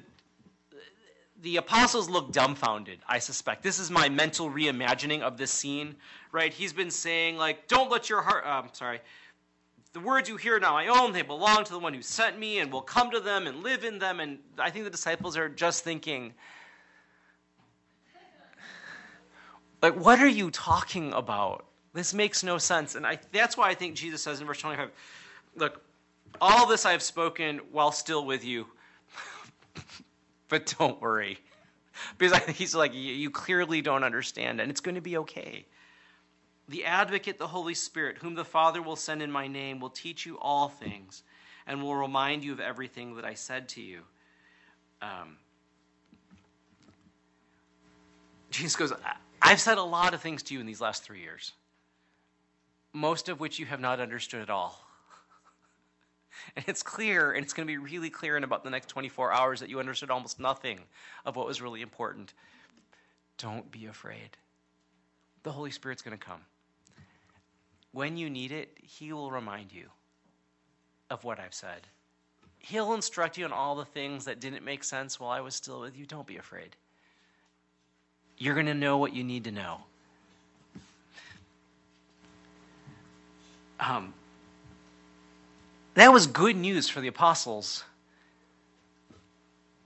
the 1.43 1.57
apostles 1.57 2.09
look 2.09 2.31
dumbfounded, 2.31 2.99
I 3.07 3.19
suspect. 3.19 3.61
This 3.61 3.77
is 3.77 3.91
my 3.91 4.09
mental 4.09 4.49
reimagining 4.49 5.21
of 5.21 5.37
this 5.37 5.51
scene, 5.51 5.95
right? 6.31 6.51
He's 6.51 6.73
been 6.73 6.89
saying, 6.89 7.37
like, 7.37 7.67
don't 7.67 7.91
let 7.91 8.09
your 8.09 8.21
heart, 8.21 8.45
um, 8.45 8.69
sorry, 8.73 9.01
the 9.97 10.03
words 10.03 10.29
you 10.29 10.37
hear 10.37 10.59
now 10.59 10.77
I 10.77 10.87
own, 10.87 11.11
they 11.11 11.23
belong 11.23 11.63
to 11.63 11.71
the 11.71 11.79
one 11.79 11.91
who 11.91 12.03
sent 12.03 12.37
me 12.37 12.59
and 12.59 12.71
will 12.71 12.83
come 12.83 13.09
to 13.09 13.19
them 13.19 13.47
and 13.47 13.63
live 13.63 13.83
in 13.83 13.97
them. 13.97 14.19
And 14.19 14.37
I 14.59 14.69
think 14.69 14.85
the 14.85 14.91
disciples 14.91 15.35
are 15.35 15.49
just 15.49 15.83
thinking, 15.83 16.33
like, 19.81 19.95
what 19.95 20.19
are 20.19 20.27
you 20.27 20.51
talking 20.51 21.13
about? 21.13 21.65
This 21.93 22.13
makes 22.13 22.43
no 22.43 22.59
sense. 22.59 22.93
And 22.93 23.07
I, 23.07 23.17
that's 23.31 23.57
why 23.57 23.69
I 23.69 23.73
think 23.73 23.95
Jesus 23.95 24.21
says 24.21 24.39
in 24.39 24.45
verse 24.45 24.59
25, 24.59 24.91
look, 25.55 25.81
all 26.39 26.67
this 26.67 26.85
I 26.85 26.91
have 26.91 27.01
spoken 27.01 27.59
while 27.71 27.91
still 27.91 28.23
with 28.23 28.45
you, 28.45 28.67
but 30.47 30.75
don't 30.77 31.01
worry. 31.01 31.39
Because 32.19 32.33
I 32.33 32.51
he's 32.51 32.75
like, 32.75 32.93
you 32.93 33.31
clearly 33.31 33.81
don't 33.81 34.03
understand, 34.03 34.61
and 34.61 34.69
it's 34.69 34.81
going 34.81 34.93
to 34.93 35.01
be 35.01 35.17
okay. 35.17 35.65
The 36.69 36.85
advocate, 36.85 37.37
the 37.37 37.47
Holy 37.47 37.73
Spirit, 37.73 38.17
whom 38.17 38.35
the 38.35 38.43
Father 38.43 38.81
will 38.81 38.97
send 38.97 39.21
in 39.21 39.31
my 39.31 39.47
name, 39.47 39.79
will 39.79 39.89
teach 39.89 40.25
you 40.25 40.37
all 40.39 40.67
things 40.67 41.23
and 41.65 41.81
will 41.81 41.95
remind 41.95 42.43
you 42.43 42.51
of 42.51 42.59
everything 42.59 43.15
that 43.15 43.25
I 43.25 43.35
said 43.35 43.69
to 43.69 43.81
you. 43.81 44.01
Um, 45.01 45.37
Jesus 48.51 48.75
goes, 48.75 48.91
I've 49.41 49.61
said 49.61 49.77
a 49.77 49.83
lot 49.83 50.13
of 50.13 50.21
things 50.21 50.43
to 50.43 50.53
you 50.53 50.59
in 50.59 50.65
these 50.65 50.81
last 50.81 51.03
three 51.03 51.21
years, 51.21 51.53
most 52.91 53.29
of 53.29 53.39
which 53.39 53.59
you 53.59 53.65
have 53.65 53.79
not 53.79 53.99
understood 53.99 54.41
at 54.41 54.49
all. 54.49 54.85
and 56.57 56.65
it's 56.67 56.83
clear, 56.83 57.31
and 57.31 57.43
it's 57.43 57.53
going 57.53 57.65
to 57.65 57.71
be 57.71 57.77
really 57.77 58.09
clear 58.09 58.35
in 58.35 58.43
about 58.43 58.63
the 58.65 58.69
next 58.69 58.87
24 58.87 59.31
hours 59.31 59.61
that 59.61 59.69
you 59.69 59.79
understood 59.79 60.09
almost 60.09 60.39
nothing 60.39 60.79
of 61.25 61.35
what 61.37 61.47
was 61.47 61.61
really 61.61 61.81
important. 61.81 62.33
Don't 63.37 63.71
be 63.71 63.85
afraid. 63.85 64.35
The 65.43 65.51
Holy 65.51 65.71
Spirit's 65.71 66.01
going 66.01 66.17
to 66.17 66.25
come 66.25 66.41
when 67.91 68.17
you 68.17 68.29
need 68.29 68.51
it, 68.51 68.77
He 68.81 69.13
will 69.13 69.31
remind 69.31 69.71
you 69.71 69.89
of 71.09 71.23
what 71.23 71.39
I've 71.39 71.53
said. 71.53 71.87
He'll 72.59 72.93
instruct 72.93 73.37
you 73.37 73.45
on 73.45 73.53
all 73.53 73.75
the 73.75 73.85
things 73.85 74.25
that 74.25 74.39
didn't 74.39 74.65
make 74.65 74.83
sense 74.83 75.19
while 75.19 75.29
I 75.29 75.41
was 75.41 75.55
still 75.55 75.79
with 75.81 75.97
you. 75.97 76.05
Don't 76.05 76.27
be 76.27 76.37
afraid. 76.37 76.75
You're 78.37 78.55
going 78.55 78.65
to 78.65 78.73
know 78.73 78.97
what 78.97 79.13
you 79.13 79.23
need 79.23 79.45
to 79.45 79.51
know. 79.51 79.79
Um, 83.79 84.13
that 85.93 86.11
was 86.11 86.27
good 86.27 86.55
news 86.55 86.89
for 86.89 86.99
the 86.99 87.07
apostles. 87.07 87.83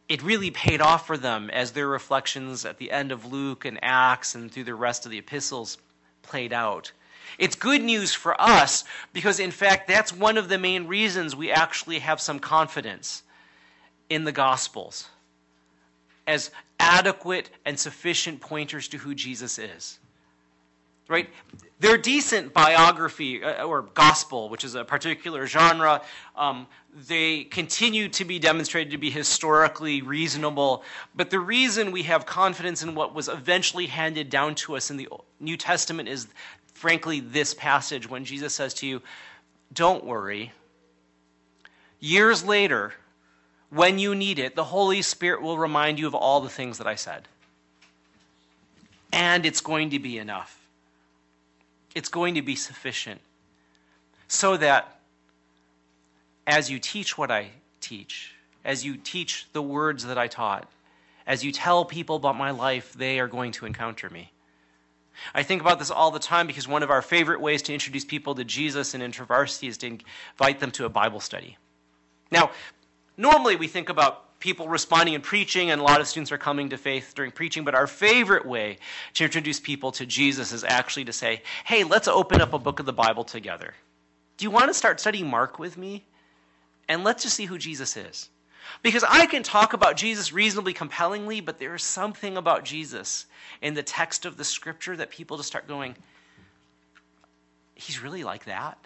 It 0.09 0.23
really 0.23 0.51
paid 0.51 0.81
off 0.81 1.07
for 1.07 1.17
them 1.17 1.49
as 1.49 1.71
their 1.71 1.87
reflections 1.87 2.65
at 2.65 2.77
the 2.77 2.91
end 2.91 3.11
of 3.11 3.31
Luke 3.31 3.63
and 3.63 3.79
Acts 3.81 4.35
and 4.35 4.51
through 4.51 4.65
the 4.65 4.75
rest 4.75 5.05
of 5.05 5.11
the 5.11 5.19
epistles 5.19 5.77
played 6.21 6.51
out. 6.51 6.91
It's 7.37 7.55
good 7.55 7.81
news 7.81 8.13
for 8.13 8.39
us 8.39 8.83
because, 9.13 9.39
in 9.39 9.51
fact, 9.51 9.87
that's 9.87 10.13
one 10.13 10.37
of 10.37 10.49
the 10.49 10.57
main 10.57 10.87
reasons 10.87 11.35
we 11.35 11.51
actually 11.51 11.99
have 11.99 12.21
some 12.21 12.39
confidence 12.39 13.23
in 14.09 14.23
the 14.23 14.31
Gospels 14.31 15.07
as 16.27 16.51
adequate 16.79 17.49
and 17.65 17.79
sufficient 17.79 18.41
pointers 18.41 18.87
to 18.89 18.97
who 18.97 19.15
Jesus 19.15 19.59
is. 19.59 19.99
Right? 21.07 21.29
They're 21.79 21.97
decent 21.97 22.53
biography 22.53 23.43
uh, 23.43 23.65
or 23.65 23.81
gospel, 23.81 24.49
which 24.49 24.63
is 24.63 24.75
a 24.75 24.85
particular 24.85 25.45
genre. 25.45 26.01
Um, 26.35 26.67
they 26.93 27.43
continue 27.45 28.07
to 28.09 28.23
be 28.23 28.39
demonstrated 28.39 28.91
to 28.91 28.97
be 28.97 29.09
historically 29.09 30.01
reasonable. 30.01 30.83
But 31.15 31.29
the 31.29 31.39
reason 31.39 31.91
we 31.91 32.03
have 32.03 32.25
confidence 32.25 32.83
in 32.83 32.95
what 32.95 33.13
was 33.13 33.27
eventually 33.27 33.87
handed 33.87 34.29
down 34.29 34.55
to 34.55 34.75
us 34.75 34.89
in 34.89 34.97
the 34.97 35.09
New 35.39 35.57
Testament 35.57 36.07
is 36.07 36.27
frankly, 36.81 37.19
this 37.19 37.53
passage 37.53 38.09
when 38.09 38.25
Jesus 38.25 38.55
says 38.55 38.73
to 38.75 38.87
you, 38.87 39.03
Don't 39.71 40.03
worry. 40.03 40.51
Years 41.99 42.43
later, 42.43 42.93
when 43.69 43.99
you 43.99 44.15
need 44.15 44.39
it, 44.39 44.55
the 44.55 44.63
Holy 44.63 45.03
Spirit 45.03 45.43
will 45.43 45.59
remind 45.59 45.99
you 45.99 46.07
of 46.07 46.15
all 46.15 46.41
the 46.41 46.49
things 46.49 46.79
that 46.79 46.87
I 46.87 46.95
said. 46.95 47.27
And 49.13 49.45
it's 49.45 49.61
going 49.61 49.91
to 49.91 49.99
be 49.99 50.17
enough. 50.17 50.59
It's 51.93 52.09
going 52.09 52.33
to 52.33 52.41
be 52.41 52.55
sufficient. 52.55 53.21
So 54.27 54.57
that 54.57 54.99
as 56.47 56.71
you 56.71 56.79
teach 56.79 57.15
what 57.15 57.29
I 57.29 57.51
teach, 57.79 58.33
as 58.65 58.83
you 58.83 58.97
teach 58.97 59.45
the 59.53 59.61
words 59.61 60.05
that 60.05 60.17
I 60.17 60.27
taught, 60.27 60.67
as 61.27 61.43
you 61.43 61.51
tell 61.51 61.85
people 61.85 62.15
about 62.15 62.35
my 62.35 62.49
life, 62.49 62.93
they 62.93 63.19
are 63.19 63.27
going 63.27 63.51
to 63.53 63.67
encounter 63.67 64.09
me. 64.09 64.31
I 65.33 65.43
think 65.43 65.61
about 65.61 65.79
this 65.79 65.91
all 65.91 66.11
the 66.11 66.19
time 66.19 66.47
because 66.47 66.67
one 66.67 66.83
of 66.83 66.89
our 66.89 67.01
favorite 67.01 67.41
ways 67.41 67.61
to 67.63 67.73
introduce 67.73 68.05
people 68.05 68.35
to 68.35 68.43
Jesus 68.43 68.93
in 68.93 69.01
InterVarsity 69.01 69.67
is 69.67 69.77
to 69.79 69.87
invite 69.87 70.59
them 70.59 70.71
to 70.71 70.85
a 70.85 70.89
Bible 70.89 71.19
study. 71.19 71.57
Now, 72.31 72.51
normally 73.17 73.55
we 73.55 73.67
think 73.67 73.89
about 73.89 74.39
people 74.39 74.67
responding 74.67 75.13
and 75.13 75.23
preaching, 75.23 75.69
and 75.69 75.79
a 75.79 75.83
lot 75.83 76.01
of 76.01 76.07
students 76.07 76.31
are 76.31 76.37
coming 76.37 76.69
to 76.69 76.77
faith 76.77 77.13
during 77.15 77.31
preaching, 77.31 77.63
but 77.63 77.75
our 77.75 77.87
favorite 77.87 78.45
way 78.45 78.77
to 79.13 79.23
introduce 79.23 79.59
people 79.59 79.91
to 79.93 80.05
Jesus 80.05 80.51
is 80.51 80.63
actually 80.63 81.05
to 81.05 81.13
say, 81.13 81.43
hey, 81.63 81.83
let's 81.83 82.07
open 82.07 82.41
up 82.41 82.53
a 82.53 82.59
book 82.59 82.79
of 82.79 82.87
the 82.87 82.93
Bible 82.93 83.23
together. 83.23 83.73
Do 84.37 84.43
you 84.45 84.51
want 84.51 84.69
to 84.69 84.73
start 84.73 84.99
studying 84.99 85.29
Mark 85.29 85.59
with 85.59 85.77
me? 85.77 86.03
And 86.89 87.03
let's 87.03 87.21
just 87.21 87.35
see 87.35 87.45
who 87.45 87.59
Jesus 87.59 87.95
is. 87.95 88.30
Because 88.81 89.03
I 89.03 89.25
can 89.25 89.43
talk 89.43 89.73
about 89.73 89.95
Jesus 89.95 90.33
reasonably 90.33 90.73
compellingly, 90.73 91.41
but 91.41 91.59
there 91.59 91.75
is 91.75 91.83
something 91.83 92.37
about 92.37 92.63
Jesus 92.63 93.25
in 93.61 93.73
the 93.73 93.83
text 93.83 94.25
of 94.25 94.37
the 94.37 94.43
scripture 94.43 94.95
that 94.97 95.09
people 95.09 95.37
just 95.37 95.47
start 95.47 95.67
going, 95.67 95.95
he's 97.75 98.01
really 98.01 98.23
like 98.23 98.45
that. 98.45 98.77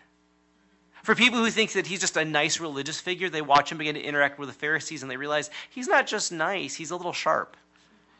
For 1.04 1.14
people 1.14 1.38
who 1.40 1.52
think 1.52 1.74
that 1.74 1.86
he's 1.86 2.00
just 2.00 2.18
a 2.18 2.26
nice 2.26 2.60
religious 2.60 3.00
figure, 3.00 3.30
they 3.30 3.42
watch 3.42 3.72
him 3.72 3.78
begin 3.78 3.94
to 3.94 4.02
interact 4.02 4.40
with 4.40 4.50
the 4.50 4.56
Pharisees 4.56 5.04
and 5.04 5.12
they 5.12 5.18
realize 5.18 5.52
he's 5.70 5.88
not 5.88 6.08
just 6.08 6.32
nice, 6.32 6.74
he's 6.74 6.90
a 6.90 6.96
little 6.96 7.14
sharp. 7.14 7.56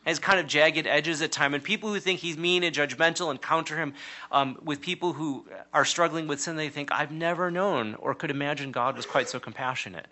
Has 0.06 0.20
kind 0.20 0.40
of 0.40 0.46
jagged 0.46 0.86
edges 0.86 1.24
at 1.24 1.32
time. 1.32 1.56
And 1.56 1.64
people 1.64 1.92
who 1.92 2.00
think 2.00 2.20
he's 2.20 2.38
mean 2.38 2.64
and 2.64 2.76
judgmental 2.76 3.32
encounter 3.32 3.76
him 3.76 3.96
um, 4.32 4.60
with 4.64 4.82
people 4.82 5.14
who 5.14 5.48
are 5.74 5.84
struggling 5.84 6.28
with 6.28 6.40
sin, 6.40 6.58
they 6.58 6.70
think, 6.70 6.92
I've 6.92 7.12
never 7.12 7.50
known 7.50 7.96
or 7.96 8.14
could 8.14 8.30
imagine 8.30 8.72
God 8.72 8.96
was 8.96 9.08
quite 9.08 9.30
so 9.30 9.40
compassionate. 9.40 10.06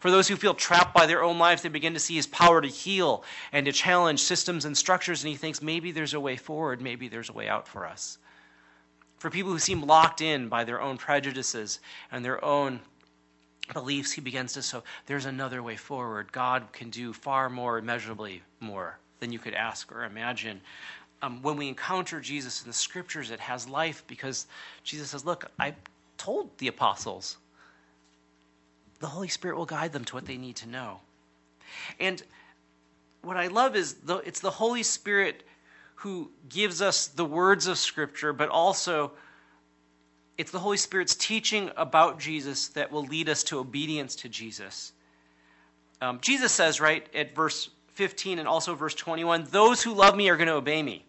For 0.00 0.10
those 0.10 0.28
who 0.28 0.36
feel 0.36 0.54
trapped 0.54 0.94
by 0.94 1.06
their 1.06 1.22
own 1.22 1.38
lives, 1.38 1.62
they 1.62 1.68
begin 1.68 1.94
to 1.94 2.00
see 2.00 2.16
his 2.16 2.26
power 2.26 2.60
to 2.60 2.68
heal 2.68 3.24
and 3.52 3.66
to 3.66 3.72
challenge 3.72 4.20
systems 4.20 4.64
and 4.64 4.76
structures, 4.76 5.22
and 5.24 5.30
he 5.30 5.36
thinks 5.36 5.62
maybe 5.62 5.92
there's 5.92 6.14
a 6.14 6.20
way 6.20 6.36
forward, 6.36 6.80
maybe 6.80 7.08
there's 7.08 7.30
a 7.30 7.32
way 7.32 7.48
out 7.48 7.66
for 7.68 7.86
us. 7.86 8.18
For 9.18 9.30
people 9.30 9.52
who 9.52 9.58
seem 9.58 9.82
locked 9.82 10.20
in 10.20 10.48
by 10.48 10.64
their 10.64 10.80
own 10.80 10.98
prejudices 10.98 11.80
and 12.12 12.24
their 12.24 12.44
own 12.44 12.80
beliefs, 13.72 14.12
he 14.12 14.20
begins 14.20 14.52
to 14.52 14.62
so 14.62 14.82
there's 15.06 15.24
another 15.26 15.62
way 15.62 15.76
forward. 15.76 16.30
God 16.32 16.70
can 16.72 16.90
do 16.90 17.12
far 17.12 17.48
more, 17.48 17.78
immeasurably 17.78 18.42
more 18.60 18.98
than 19.20 19.32
you 19.32 19.38
could 19.38 19.54
ask 19.54 19.90
or 19.90 20.04
imagine. 20.04 20.60
um, 21.22 21.42
when 21.42 21.56
we 21.56 21.68
encounter 21.68 22.20
Jesus 22.20 22.62
in 22.62 22.68
the 22.68 22.74
scriptures, 22.74 23.30
it 23.30 23.40
has 23.40 23.68
life 23.68 24.04
because 24.06 24.46
Jesus 24.84 25.10
says, 25.10 25.24
Look, 25.24 25.50
I 25.58 25.74
told 26.18 26.56
the 26.58 26.68
apostles. 26.68 27.38
The 29.00 29.06
Holy 29.06 29.28
Spirit 29.28 29.56
will 29.56 29.66
guide 29.66 29.92
them 29.92 30.04
to 30.06 30.14
what 30.14 30.26
they 30.26 30.36
need 30.36 30.56
to 30.56 30.68
know. 30.68 31.00
And 32.00 32.22
what 33.22 33.36
I 33.36 33.48
love 33.48 33.76
is 33.76 33.94
the, 33.94 34.18
it's 34.18 34.40
the 34.40 34.50
Holy 34.50 34.82
Spirit 34.82 35.42
who 35.96 36.30
gives 36.48 36.80
us 36.80 37.08
the 37.08 37.24
words 37.24 37.66
of 37.66 37.78
Scripture, 37.78 38.32
but 38.32 38.48
also 38.48 39.12
it's 40.38 40.50
the 40.50 40.58
Holy 40.58 40.76
Spirit's 40.76 41.14
teaching 41.14 41.70
about 41.76 42.18
Jesus 42.18 42.68
that 42.68 42.92
will 42.92 43.04
lead 43.04 43.28
us 43.28 43.42
to 43.44 43.58
obedience 43.58 44.16
to 44.16 44.28
Jesus. 44.28 44.92
Um, 46.00 46.18
Jesus 46.20 46.52
says, 46.52 46.80
right, 46.80 47.06
at 47.14 47.34
verse 47.34 47.70
15 47.94 48.38
and 48.38 48.46
also 48.46 48.74
verse 48.74 48.94
21, 48.94 49.46
those 49.50 49.82
who 49.82 49.94
love 49.94 50.14
me 50.14 50.28
are 50.28 50.36
going 50.36 50.48
to 50.48 50.54
obey 50.54 50.82
me. 50.82 51.04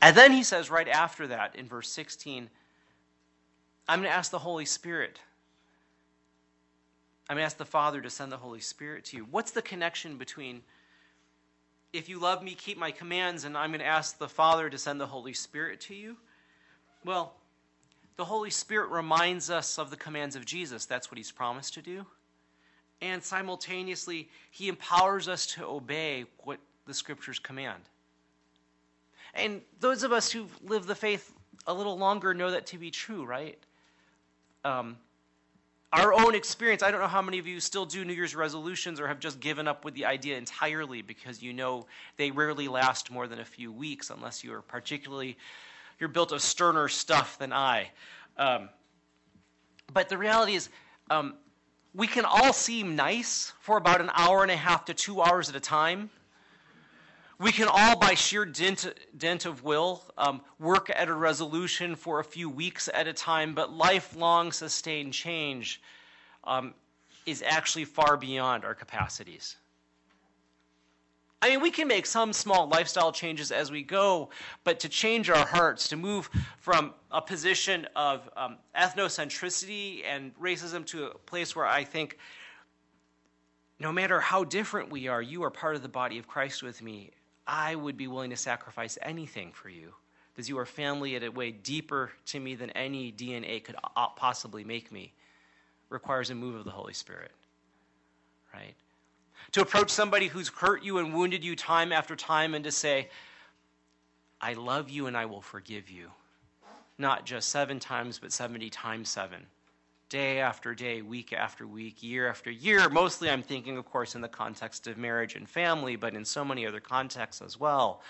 And 0.00 0.16
then 0.16 0.32
he 0.32 0.44
says 0.44 0.70
right 0.70 0.86
after 0.86 1.26
that 1.28 1.56
in 1.56 1.66
verse 1.66 1.88
16, 1.90 2.48
I'm 3.88 4.00
going 4.00 4.10
to 4.10 4.16
ask 4.16 4.30
the 4.30 4.38
Holy 4.38 4.64
Spirit. 4.64 5.18
I'm 7.28 7.36
going 7.36 7.42
to 7.42 7.46
ask 7.46 7.56
the 7.56 7.64
Father 7.64 8.00
to 8.00 8.10
send 8.10 8.32
the 8.32 8.36
Holy 8.36 8.60
Spirit 8.60 9.04
to 9.06 9.16
you. 9.16 9.26
What's 9.30 9.50
the 9.50 9.62
connection 9.62 10.16
between 10.16 10.62
if 11.92 12.08
you 12.08 12.18
love 12.18 12.42
me, 12.42 12.54
keep 12.54 12.76
my 12.76 12.90
commands, 12.90 13.44
and 13.44 13.56
I'm 13.56 13.70
going 13.70 13.80
to 13.80 13.86
ask 13.86 14.18
the 14.18 14.28
Father 14.28 14.68
to 14.68 14.76
send 14.76 15.00
the 15.00 15.06
Holy 15.06 15.32
Spirit 15.32 15.80
to 15.82 15.94
you? 15.94 16.16
Well, 17.04 17.34
the 18.16 18.24
Holy 18.24 18.50
Spirit 18.50 18.90
reminds 18.90 19.48
us 19.48 19.78
of 19.78 19.90
the 19.90 19.96
commands 19.96 20.34
of 20.34 20.44
Jesus. 20.44 20.86
That's 20.86 21.10
what 21.10 21.18
he's 21.18 21.30
promised 21.30 21.74
to 21.74 21.82
do. 21.82 22.04
And 23.00 23.22
simultaneously, 23.22 24.28
he 24.50 24.68
empowers 24.68 25.28
us 25.28 25.46
to 25.46 25.64
obey 25.66 26.24
what 26.40 26.58
the 26.86 26.94
scriptures 26.94 27.38
command. 27.38 27.82
And 29.34 29.60
those 29.80 30.02
of 30.02 30.12
us 30.12 30.30
who've 30.30 30.52
lived 30.62 30.88
the 30.88 30.94
faith 30.94 31.32
a 31.66 31.74
little 31.74 31.96
longer 31.96 32.34
know 32.34 32.50
that 32.50 32.66
to 32.66 32.78
be 32.78 32.90
true, 32.90 33.24
right? 33.24 33.58
Um, 34.64 34.96
our 35.92 36.12
own 36.12 36.34
experience, 36.34 36.82
I 36.82 36.90
don't 36.90 37.00
know 37.00 37.06
how 37.06 37.22
many 37.22 37.38
of 37.38 37.46
you 37.46 37.60
still 37.60 37.86
do 37.86 38.04
New 38.04 38.14
Year's 38.14 38.34
resolutions 38.34 38.98
or 38.98 39.06
have 39.06 39.20
just 39.20 39.38
given 39.38 39.68
up 39.68 39.84
with 39.84 39.94
the 39.94 40.06
idea 40.06 40.36
entirely 40.36 41.02
because 41.02 41.40
you 41.40 41.52
know 41.52 41.86
they 42.16 42.32
rarely 42.32 42.66
last 42.66 43.12
more 43.12 43.28
than 43.28 43.38
a 43.38 43.44
few 43.44 43.70
weeks 43.70 44.10
unless 44.10 44.42
you 44.42 44.52
are 44.52 44.62
particularly, 44.62 45.36
you're 46.00 46.08
built 46.08 46.32
of 46.32 46.42
sterner 46.42 46.88
stuff 46.88 47.38
than 47.38 47.52
I. 47.52 47.90
Um, 48.36 48.70
but 49.92 50.08
the 50.08 50.18
reality 50.18 50.54
is, 50.54 50.68
um, 51.10 51.34
we 51.94 52.08
can 52.08 52.24
all 52.24 52.52
seem 52.52 52.96
nice 52.96 53.52
for 53.60 53.76
about 53.76 54.00
an 54.00 54.10
hour 54.14 54.42
and 54.42 54.50
a 54.50 54.56
half 54.56 54.86
to 54.86 54.94
two 54.94 55.22
hours 55.22 55.48
at 55.48 55.54
a 55.54 55.60
time. 55.60 56.10
We 57.38 57.50
can 57.50 57.68
all, 57.68 57.98
by 57.98 58.14
sheer 58.14 58.44
dint, 58.44 58.86
dint 59.16 59.44
of 59.44 59.64
will, 59.64 60.02
um, 60.16 60.40
work 60.60 60.90
at 60.94 61.08
a 61.08 61.14
resolution 61.14 61.96
for 61.96 62.20
a 62.20 62.24
few 62.24 62.48
weeks 62.48 62.88
at 62.92 63.08
a 63.08 63.12
time, 63.12 63.54
but 63.54 63.72
lifelong 63.72 64.52
sustained 64.52 65.12
change 65.12 65.82
um, 66.44 66.74
is 67.26 67.42
actually 67.44 67.86
far 67.86 68.16
beyond 68.16 68.64
our 68.64 68.74
capacities. 68.74 69.56
I 71.42 71.50
mean, 71.50 71.60
we 71.60 71.70
can 71.70 71.88
make 71.88 72.06
some 72.06 72.32
small 72.32 72.68
lifestyle 72.68 73.12
changes 73.12 73.52
as 73.52 73.70
we 73.70 73.82
go, 73.82 74.30
but 74.62 74.80
to 74.80 74.88
change 74.88 75.28
our 75.28 75.44
hearts, 75.44 75.88
to 75.88 75.96
move 75.96 76.30
from 76.58 76.94
a 77.10 77.20
position 77.20 77.86
of 77.94 78.30
um, 78.36 78.56
ethnocentricity 78.74 80.04
and 80.06 80.34
racism 80.40 80.86
to 80.86 81.06
a 81.08 81.18
place 81.18 81.54
where 81.54 81.66
I 81.66 81.84
think 81.84 82.16
no 83.78 83.92
matter 83.92 84.20
how 84.20 84.44
different 84.44 84.90
we 84.90 85.08
are, 85.08 85.20
you 85.20 85.42
are 85.42 85.50
part 85.50 85.76
of 85.76 85.82
the 85.82 85.88
body 85.88 86.16
of 86.16 86.26
Christ 86.26 86.62
with 86.62 86.80
me, 86.80 87.10
I 87.46 87.74
would 87.74 87.96
be 87.96 88.06
willing 88.06 88.30
to 88.30 88.36
sacrifice 88.36 88.98
anything 89.02 89.52
for 89.52 89.68
you 89.68 89.94
because 90.32 90.48
you 90.48 90.58
are 90.58 90.66
family 90.66 91.14
at 91.16 91.22
a 91.22 91.28
way 91.28 91.50
deeper 91.50 92.10
to 92.26 92.40
me 92.40 92.54
than 92.54 92.70
any 92.70 93.12
DNA 93.12 93.62
could 93.62 93.76
possibly 94.16 94.64
make 94.64 94.90
me. 94.90 95.12
Requires 95.90 96.30
a 96.30 96.34
move 96.34 96.56
of 96.56 96.64
the 96.64 96.70
Holy 96.70 96.94
Spirit, 96.94 97.30
right? 98.52 98.74
To 99.52 99.60
approach 99.60 99.90
somebody 99.90 100.26
who's 100.26 100.48
hurt 100.48 100.82
you 100.82 100.98
and 100.98 101.14
wounded 101.14 101.44
you 101.44 101.54
time 101.54 101.92
after 101.92 102.16
time 102.16 102.54
and 102.54 102.64
to 102.64 102.72
say, 102.72 103.08
I 104.40 104.54
love 104.54 104.90
you 104.90 105.06
and 105.06 105.16
I 105.16 105.26
will 105.26 105.42
forgive 105.42 105.90
you. 105.90 106.08
Not 106.98 107.26
just 107.26 107.50
seven 107.50 107.78
times, 107.78 108.18
but 108.18 108.32
70 108.32 108.70
times 108.70 109.08
seven 109.08 109.46
day 110.08 110.40
after 110.40 110.74
day, 110.74 111.02
week 111.02 111.32
after 111.32 111.66
week, 111.66 112.02
year 112.02 112.28
after 112.28 112.50
year. 112.50 112.88
Mostly, 112.88 113.30
I'm 113.30 113.42
thinking, 113.42 113.76
of 113.76 113.84
course, 113.84 114.14
in 114.14 114.20
the 114.20 114.28
context 114.28 114.86
of 114.86 114.96
marriage 114.98 115.34
and 115.34 115.48
family, 115.48 115.96
but 115.96 116.14
in 116.14 116.24
so 116.24 116.44
many 116.44 116.66
other 116.66 116.80
contexts 116.80 117.42
as 117.42 117.58
well, 117.58 118.02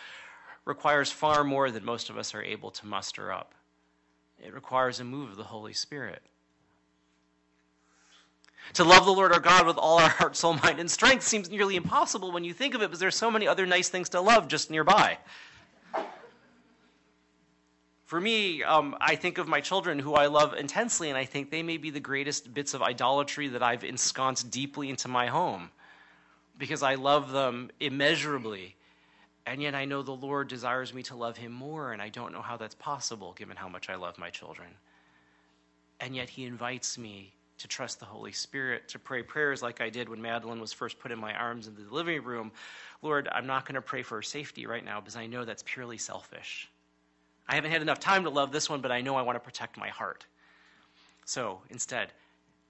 requires 0.65 1.11
far 1.11 1.45
more 1.45 1.71
than 1.71 1.85
most 1.85 2.11
of 2.11 2.19
us 2.19 2.35
are 2.35 2.43
able 2.43 2.71
to 2.71 2.87
muster 2.87 3.33
up. 3.33 3.55
It 4.45 4.53
requires 4.53 5.01
a 5.01 5.05
move 5.05 5.31
of 5.31 5.37
the 5.37 5.45
Holy 5.45 5.73
Spirit. 5.73 6.23
To 8.75 8.85
love 8.85 9.05
the 9.05 9.13
Lord 9.13 9.33
our 9.33 9.41
God 9.41 9.67
with 9.67 9.77
all 9.77 9.99
our 9.99 10.09
heart, 10.09 10.37
soul, 10.37 10.55
mind, 10.55 10.81
and 10.81 10.91
strength 10.91 11.23
seems 11.23 11.51
nearly 11.51 11.77
impossible 11.77 12.33
when 12.33 12.45
you 12.45 12.55
think 12.55 12.75
of 12.75 12.83
it, 12.83 12.87
because 12.87 12.99
there's 12.99 13.15
so 13.15 13.31
many 13.31 13.47
other 13.47 13.67
nice 13.67 13.89
things 13.89 14.09
to 14.11 14.21
love 14.21 14.49
just 14.49 14.71
nearby. 14.71 15.19
For 18.15 18.21
me, 18.21 18.63
um, 18.63 18.97
I 19.01 19.17
think 19.17 19.39
of 19.39 19.49
my 19.49 19.61
children 19.61 19.99
who 19.99 20.15
I 20.15 20.27
love 20.27 20.55
intensely, 20.55 21.09
and 21.09 21.19
I 21.19 21.25
think 21.25 21.51
they 21.51 21.65
may 21.65 21.79
be 21.79 21.91
the 21.91 21.99
greatest 21.99 22.55
bits 22.55 22.73
of 22.73 22.81
idolatry 22.81 23.49
that 23.49 23.61
I've 23.61 23.83
ensconced 23.83 24.53
deeply 24.53 24.89
into 24.89 25.09
my 25.09 25.27
home 25.27 25.69
because 26.57 26.85
I 26.85 26.95
love 26.95 27.33
them 27.33 27.73
immeasurably. 27.81 28.77
And 29.47 29.61
yet 29.61 29.75
I 29.75 29.85
know 29.85 30.03
the 30.03 30.13
Lord 30.13 30.47
desires 30.47 30.95
me 30.95 31.03
to 31.03 31.17
love 31.17 31.37
him 31.37 31.51
more, 31.51 31.93
and 31.93 32.01
I 32.01 32.09
don't 32.09 32.33
know 32.33 32.41
how 32.41 32.57
that's 32.57 32.77
possible 32.77 33.33
given 33.33 33.57
how 33.57 33.69
much 33.69 33.91
I 33.91 33.97
love 33.97 34.17
my 34.17 34.31
children. 34.31 34.69
And 35.99 36.15
yet 36.15 36.29
he 36.29 36.45
invites 36.45 36.97
me 36.97 37.33
to 37.59 37.67
trust 37.67 37.99
the 37.99 38.07
Holy 38.07 38.31
Spirit, 38.31 38.87
to 38.91 39.01
pray 39.01 39.25
prayers 39.25 39.61
like 39.61 39.81
I 39.81 39.91
did 39.91 40.09
when 40.09 40.23
Madeline 40.23 40.61
was 40.61 40.73
first 40.73 41.01
put 41.01 41.11
in 41.11 41.19
my 41.19 41.35
arms 41.35 41.67
in 41.67 41.75
the 41.75 41.93
living 41.93 42.23
room. 42.23 42.53
Lord, 43.03 43.29
I'm 43.33 43.49
not 43.49 43.67
going 43.67 43.75
to 43.75 43.83
pray 43.83 44.03
for 44.03 44.15
her 44.15 44.23
safety 44.23 44.69
right 44.69 44.85
now 44.85 45.01
because 45.01 45.17
I 45.17 45.27
know 45.27 45.45
that's 45.45 45.65
purely 45.67 45.99
selfish. 45.99 46.71
I 47.49 47.57
haven't 47.57 47.71
had 47.71 47.83
enough 47.83 48.01
time 48.01 48.25
to 48.25 48.31
love 48.31 48.53
this 48.53 48.71
one, 48.71 48.81
but 48.81 48.91
I 48.91 49.01
know 49.01 49.17
I 49.17 49.23
want 49.23 49.37
to 49.37 49.41
protect 49.41 49.77
my 49.77 49.89
heart. 49.89 50.25
So 51.25 51.61
instead, 51.71 52.13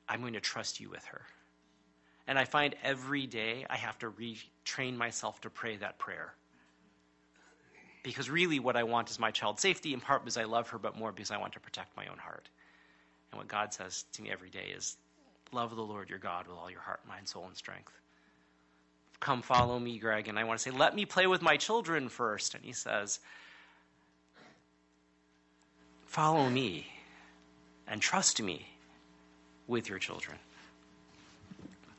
I'm 0.09 0.21
going 0.21 0.33
to 0.35 0.41
trust 0.41 0.81
you 0.81 0.91
with 0.91 1.05
her. 1.07 1.23
And 2.27 2.39
I 2.39 2.45
find 2.45 2.75
every 2.83 3.27
day 3.27 3.67
I 3.69 3.77
have 3.77 3.99
to 4.01 4.11
retrain 4.11 4.97
myself 4.97 5.41
to 5.43 5.51
pray 5.51 5.77
that 5.77 5.99
prayer. 5.99 6.35
Because 8.03 8.29
really, 8.29 8.59
what 8.59 8.77
I 8.77 8.83
want 8.83 9.11
is 9.11 9.19
my 9.19 9.31
child's 9.31 9.63
safety, 9.63 9.95
in 9.95 10.01
part 10.01 10.23
because 10.23 10.37
I 10.37 10.45
love 10.45 10.69
her, 10.71 10.79
but 10.79 10.99
more 10.99 11.13
because 11.13 11.31
I 11.31 11.39
want 11.39 11.53
to 11.55 11.61
protect 11.61 11.97
my 11.97 12.07
own 12.07 12.19
heart. 12.19 12.49
And 13.31 13.39
what 13.39 13.49
God 13.49 13.73
says 13.73 14.05
to 14.13 14.23
me 14.23 14.31
every 14.31 14.51
day 14.51 14.73
is 14.77 14.97
love 15.53 15.75
the 15.75 15.83
Lord 15.83 16.11
your 16.11 16.19
God 16.19 16.47
with 16.47 16.57
all 16.57 16.71
your 16.71 16.81
heart, 16.81 17.01
mind, 17.09 17.29
soul, 17.29 17.47
and 17.47 17.57
strength. 17.57 17.93
Come 19.21 19.41
follow 19.43 19.79
me, 19.79 19.99
Greg. 19.99 20.29
And 20.29 20.39
I 20.39 20.45
want 20.45 20.59
to 20.59 20.63
say, 20.63 20.77
let 20.77 20.95
me 20.95 21.07
play 21.07 21.27
with 21.27 21.41
my 21.41 21.57
children 21.57 22.09
first. 22.09 22.55
And 22.55 22.65
he 22.65 22.73
says, 22.73 23.21
Follow 26.15 26.49
me 26.49 26.87
and 27.89 28.01
trust 28.01 28.41
me 28.41 28.65
with 29.67 29.89
your 29.89 29.99
children. 29.99 30.37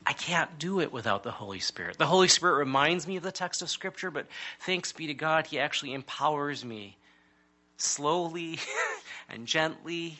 I 0.06 0.14
can't 0.14 0.58
do 0.58 0.80
it 0.80 0.90
without 0.90 1.22
the 1.22 1.30
Holy 1.30 1.58
Spirit. 1.58 1.98
The 1.98 2.06
Holy 2.06 2.28
Spirit 2.28 2.54
reminds 2.54 3.06
me 3.06 3.18
of 3.18 3.22
the 3.22 3.30
text 3.30 3.60
of 3.60 3.68
Scripture, 3.68 4.10
but 4.10 4.26
thanks 4.60 4.90
be 4.90 5.06
to 5.08 5.12
God, 5.12 5.46
He 5.46 5.58
actually 5.58 5.92
empowers 5.92 6.64
me 6.64 6.96
slowly 7.76 8.58
and 9.28 9.46
gently, 9.46 10.18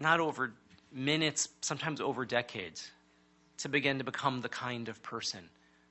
not 0.00 0.18
over 0.18 0.54
minutes, 0.90 1.50
sometimes 1.60 2.00
over 2.00 2.24
decades, 2.24 2.90
to 3.58 3.68
begin 3.68 3.98
to 3.98 4.04
become 4.04 4.40
the 4.40 4.48
kind 4.48 4.88
of 4.88 5.02
person 5.02 5.40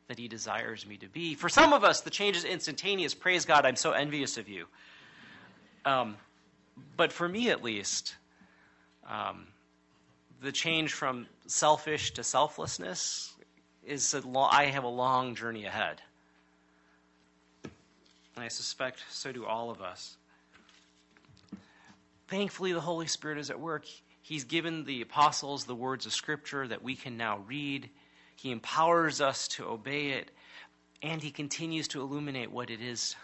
that 0.07 0.17
He 0.17 0.27
desires 0.27 0.83
me 0.88 0.97
to 0.97 1.07
be. 1.09 1.35
For 1.35 1.47
some 1.47 1.73
of 1.73 1.83
us, 1.83 2.01
the 2.01 2.09
change 2.09 2.35
is 2.35 2.43
instantaneous. 2.43 3.13
Praise 3.13 3.45
God, 3.45 3.67
I'm 3.67 3.75
so 3.75 3.91
envious 3.91 4.39
of 4.39 4.49
you. 4.49 4.65
Um, 5.85 6.17
but 6.97 7.11
for 7.11 7.27
me 7.27 7.49
at 7.49 7.63
least, 7.63 8.15
um, 9.07 9.47
the 10.41 10.51
change 10.51 10.93
from 10.93 11.27
selfish 11.47 12.11
to 12.13 12.23
selflessness 12.23 13.33
is 13.85 14.13
a 14.13 14.25
lo- 14.27 14.47
I 14.49 14.65
have 14.65 14.83
a 14.83 14.89
long 14.89 15.35
journey 15.35 15.65
ahead. 15.65 16.01
And 17.63 18.45
I 18.45 18.47
suspect 18.47 19.03
so 19.09 19.31
do 19.31 19.45
all 19.45 19.69
of 19.69 19.81
us. 19.81 20.15
Thankfully, 22.27 22.73
the 22.73 22.81
Holy 22.81 23.07
Spirit 23.07 23.39
is 23.39 23.49
at 23.49 23.59
work. 23.59 23.85
He's 24.21 24.43
given 24.43 24.85
the 24.85 25.01
apostles 25.01 25.65
the 25.65 25.75
words 25.75 26.05
of 26.05 26.13
Scripture 26.13 26.67
that 26.67 26.83
we 26.83 26.95
can 26.95 27.17
now 27.17 27.39
read. 27.47 27.89
He 28.35 28.51
empowers 28.51 29.19
us 29.19 29.47
to 29.49 29.67
obey 29.67 30.09
it, 30.09 30.29
and 31.01 31.21
He 31.21 31.31
continues 31.31 31.87
to 31.89 32.01
illuminate 32.01 32.51
what 32.51 32.69
it 32.69 32.81
is 32.81 33.15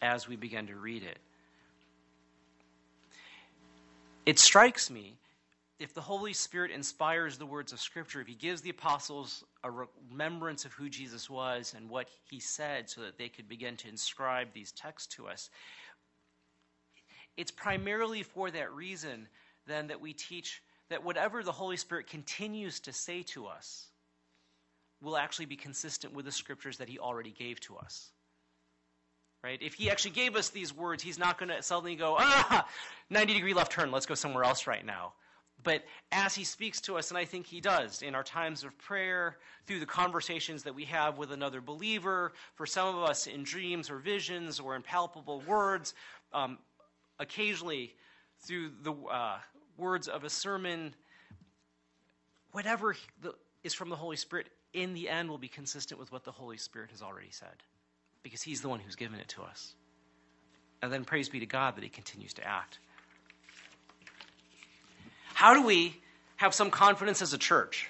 as 0.00 0.26
we 0.26 0.36
begin 0.36 0.66
to 0.68 0.76
read 0.76 1.02
it 1.02 1.18
it 4.26 4.38
strikes 4.38 4.90
me 4.90 5.16
if 5.78 5.92
the 5.92 6.00
Holy 6.00 6.32
Spirit 6.32 6.70
inspires 6.70 7.36
the 7.36 7.46
words 7.46 7.72
of 7.72 7.80
Scripture, 7.80 8.20
if 8.20 8.26
He 8.26 8.34
gives 8.34 8.60
the 8.60 8.70
apostles 8.70 9.44
a 9.62 9.70
remembrance 9.70 10.64
of 10.64 10.72
who 10.72 10.88
Jesus 10.88 11.28
was 11.28 11.74
and 11.76 11.90
what 11.90 12.08
He 12.30 12.40
said 12.40 12.88
so 12.88 13.02
that 13.02 13.18
they 13.18 13.28
could 13.28 13.48
begin 13.48 13.76
to 13.78 13.88
inscribe 13.88 14.48
these 14.52 14.72
texts 14.72 15.14
to 15.16 15.26
us, 15.26 15.50
it's 17.36 17.50
primarily 17.50 18.22
for 18.22 18.50
that 18.50 18.72
reason 18.72 19.28
then 19.66 19.88
that 19.88 20.00
we 20.00 20.12
teach 20.12 20.62
that 20.90 21.02
whatever 21.02 21.42
the 21.42 21.52
Holy 21.52 21.76
Spirit 21.76 22.06
continues 22.06 22.80
to 22.80 22.92
say 22.92 23.22
to 23.22 23.46
us 23.46 23.88
will 25.00 25.16
actually 25.16 25.46
be 25.46 25.56
consistent 25.56 26.14
with 26.14 26.24
the 26.24 26.32
Scriptures 26.32 26.78
that 26.78 26.88
He 26.88 26.98
already 26.98 27.30
gave 27.30 27.60
to 27.60 27.76
us. 27.76 28.10
Right? 29.44 29.60
If 29.60 29.74
he 29.74 29.90
actually 29.90 30.12
gave 30.12 30.36
us 30.36 30.48
these 30.48 30.74
words, 30.74 31.02
he's 31.02 31.18
not 31.18 31.38
going 31.38 31.50
to 31.50 31.62
suddenly 31.62 31.96
go, 31.96 32.16
ah, 32.18 32.66
90 33.10 33.34
degree 33.34 33.52
left 33.52 33.72
turn, 33.72 33.90
let's 33.90 34.06
go 34.06 34.14
somewhere 34.14 34.42
else 34.42 34.66
right 34.66 34.86
now. 34.86 35.12
But 35.62 35.84
as 36.10 36.34
he 36.34 36.44
speaks 36.44 36.80
to 36.82 36.96
us, 36.96 37.10
and 37.10 37.18
I 37.18 37.26
think 37.26 37.44
he 37.44 37.60
does 37.60 38.00
in 38.00 38.14
our 38.14 38.22
times 38.22 38.64
of 38.64 38.76
prayer, 38.78 39.36
through 39.66 39.80
the 39.80 39.86
conversations 39.86 40.62
that 40.62 40.74
we 40.74 40.86
have 40.86 41.18
with 41.18 41.30
another 41.30 41.60
believer, 41.60 42.32
for 42.54 42.64
some 42.64 42.96
of 42.96 43.02
us 43.02 43.26
in 43.26 43.42
dreams 43.42 43.90
or 43.90 43.98
visions 43.98 44.60
or 44.60 44.76
in 44.76 44.82
palpable 44.82 45.42
words, 45.46 45.92
um, 46.32 46.56
occasionally 47.18 47.94
through 48.40 48.70
the 48.82 48.94
uh, 48.94 49.36
words 49.76 50.08
of 50.08 50.24
a 50.24 50.30
sermon, 50.30 50.94
whatever 52.52 52.96
is 53.62 53.74
from 53.74 53.90
the 53.90 53.96
Holy 53.96 54.16
Spirit, 54.16 54.46
in 54.72 54.94
the 54.94 55.10
end 55.10 55.28
will 55.28 55.36
be 55.36 55.48
consistent 55.48 56.00
with 56.00 56.12
what 56.12 56.24
the 56.24 56.32
Holy 56.32 56.56
Spirit 56.56 56.90
has 56.92 57.02
already 57.02 57.30
said, 57.30 57.62
because 58.24 58.42
he's 58.42 58.62
the 58.62 58.68
one 58.68 58.80
who's 58.80 58.96
given 58.96 59.20
it 59.20 59.28
to 59.28 59.42
us. 59.42 59.74
And 60.82 60.92
then 60.92 61.04
praise 61.04 61.28
be 61.28 61.38
to 61.38 61.46
God 61.46 61.76
that 61.76 61.84
he 61.84 61.90
continues 61.90 62.32
to 62.34 62.44
act. 62.44 62.78
How 65.34 65.54
do 65.54 65.62
we 65.64 66.00
have 66.36 66.52
some 66.54 66.70
confidence 66.70 67.22
as 67.22 67.32
a 67.32 67.38
church 67.38 67.88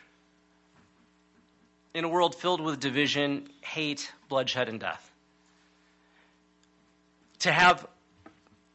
in 1.94 2.04
a 2.04 2.08
world 2.08 2.34
filled 2.34 2.60
with 2.60 2.80
division, 2.80 3.48
hate, 3.62 4.12
bloodshed, 4.28 4.68
and 4.68 4.80
death? 4.80 5.10
To 7.40 7.52
have 7.52 7.86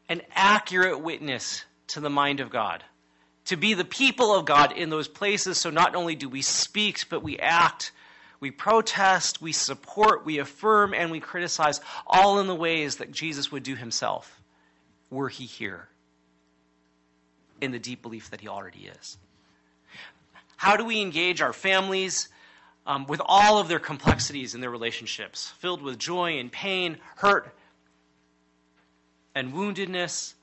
an 0.08 0.22
accurate 0.34 1.00
witness 1.00 1.64
to 1.88 2.00
the 2.00 2.10
mind 2.10 2.40
of 2.40 2.50
God, 2.50 2.82
to 3.46 3.56
be 3.56 3.74
the 3.74 3.84
people 3.84 4.34
of 4.34 4.44
God 4.44 4.72
in 4.72 4.90
those 4.90 5.08
places, 5.08 5.58
so 5.58 5.70
not 5.70 5.94
only 5.94 6.14
do 6.14 6.28
we 6.28 6.42
speak, 6.42 7.04
but 7.08 7.22
we 7.22 7.38
act, 7.38 7.92
we 8.40 8.50
protest, 8.50 9.40
we 9.40 9.52
support, 9.52 10.24
we 10.24 10.38
affirm, 10.38 10.94
and 10.94 11.10
we 11.10 11.20
criticize, 11.20 11.80
all 12.06 12.40
in 12.40 12.46
the 12.46 12.54
ways 12.54 12.96
that 12.96 13.12
Jesus 13.12 13.52
would 13.52 13.62
do 13.62 13.76
himself 13.76 14.40
were 15.10 15.28
he 15.28 15.44
here 15.44 15.90
in 17.60 17.72
the 17.72 17.78
deep 17.78 18.02
belief 18.02 18.30
that 18.30 18.40
He 18.40 18.48
already 18.48 18.90
is. 18.98 19.18
How 20.56 20.76
do 20.76 20.84
we 20.84 21.00
engage 21.00 21.40
our 21.40 21.52
families 21.52 22.28
um, 22.86 23.06
with 23.06 23.20
all 23.24 23.58
of 23.58 23.68
their 23.68 23.78
complexities 23.78 24.54
in 24.54 24.60
their 24.60 24.70
relationships, 24.70 25.52
filled 25.58 25.82
with 25.82 25.98
joy 25.98 26.38
and 26.38 26.50
pain, 26.50 26.98
hurt 27.16 27.54
and 29.34 29.52
woundedness? 29.52 30.34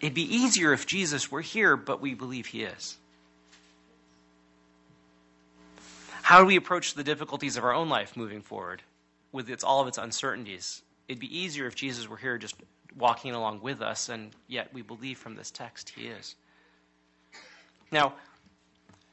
It'd 0.00 0.14
be 0.14 0.34
easier 0.34 0.72
if 0.72 0.86
Jesus 0.86 1.30
were 1.30 1.40
here, 1.40 1.76
but 1.76 2.00
we 2.00 2.14
believe 2.14 2.46
He 2.46 2.64
is. 2.64 2.96
How 6.32 6.40
do 6.40 6.46
we 6.46 6.56
approach 6.56 6.94
the 6.94 7.04
difficulties 7.04 7.58
of 7.58 7.64
our 7.64 7.74
own 7.74 7.90
life 7.90 8.16
moving 8.16 8.40
forward 8.40 8.80
with 9.32 9.50
its, 9.50 9.62
all 9.62 9.82
of 9.82 9.88
its 9.88 9.98
uncertainties? 9.98 10.80
It'd 11.06 11.20
be 11.20 11.38
easier 11.38 11.66
if 11.66 11.74
Jesus 11.74 12.08
were 12.08 12.16
here 12.16 12.38
just 12.38 12.54
walking 12.96 13.34
along 13.34 13.60
with 13.60 13.82
us, 13.82 14.08
and 14.08 14.30
yet 14.48 14.72
we 14.72 14.80
believe 14.80 15.18
from 15.18 15.34
this 15.34 15.50
text 15.50 15.90
he 15.90 16.06
is. 16.06 16.34
Now, 17.90 18.14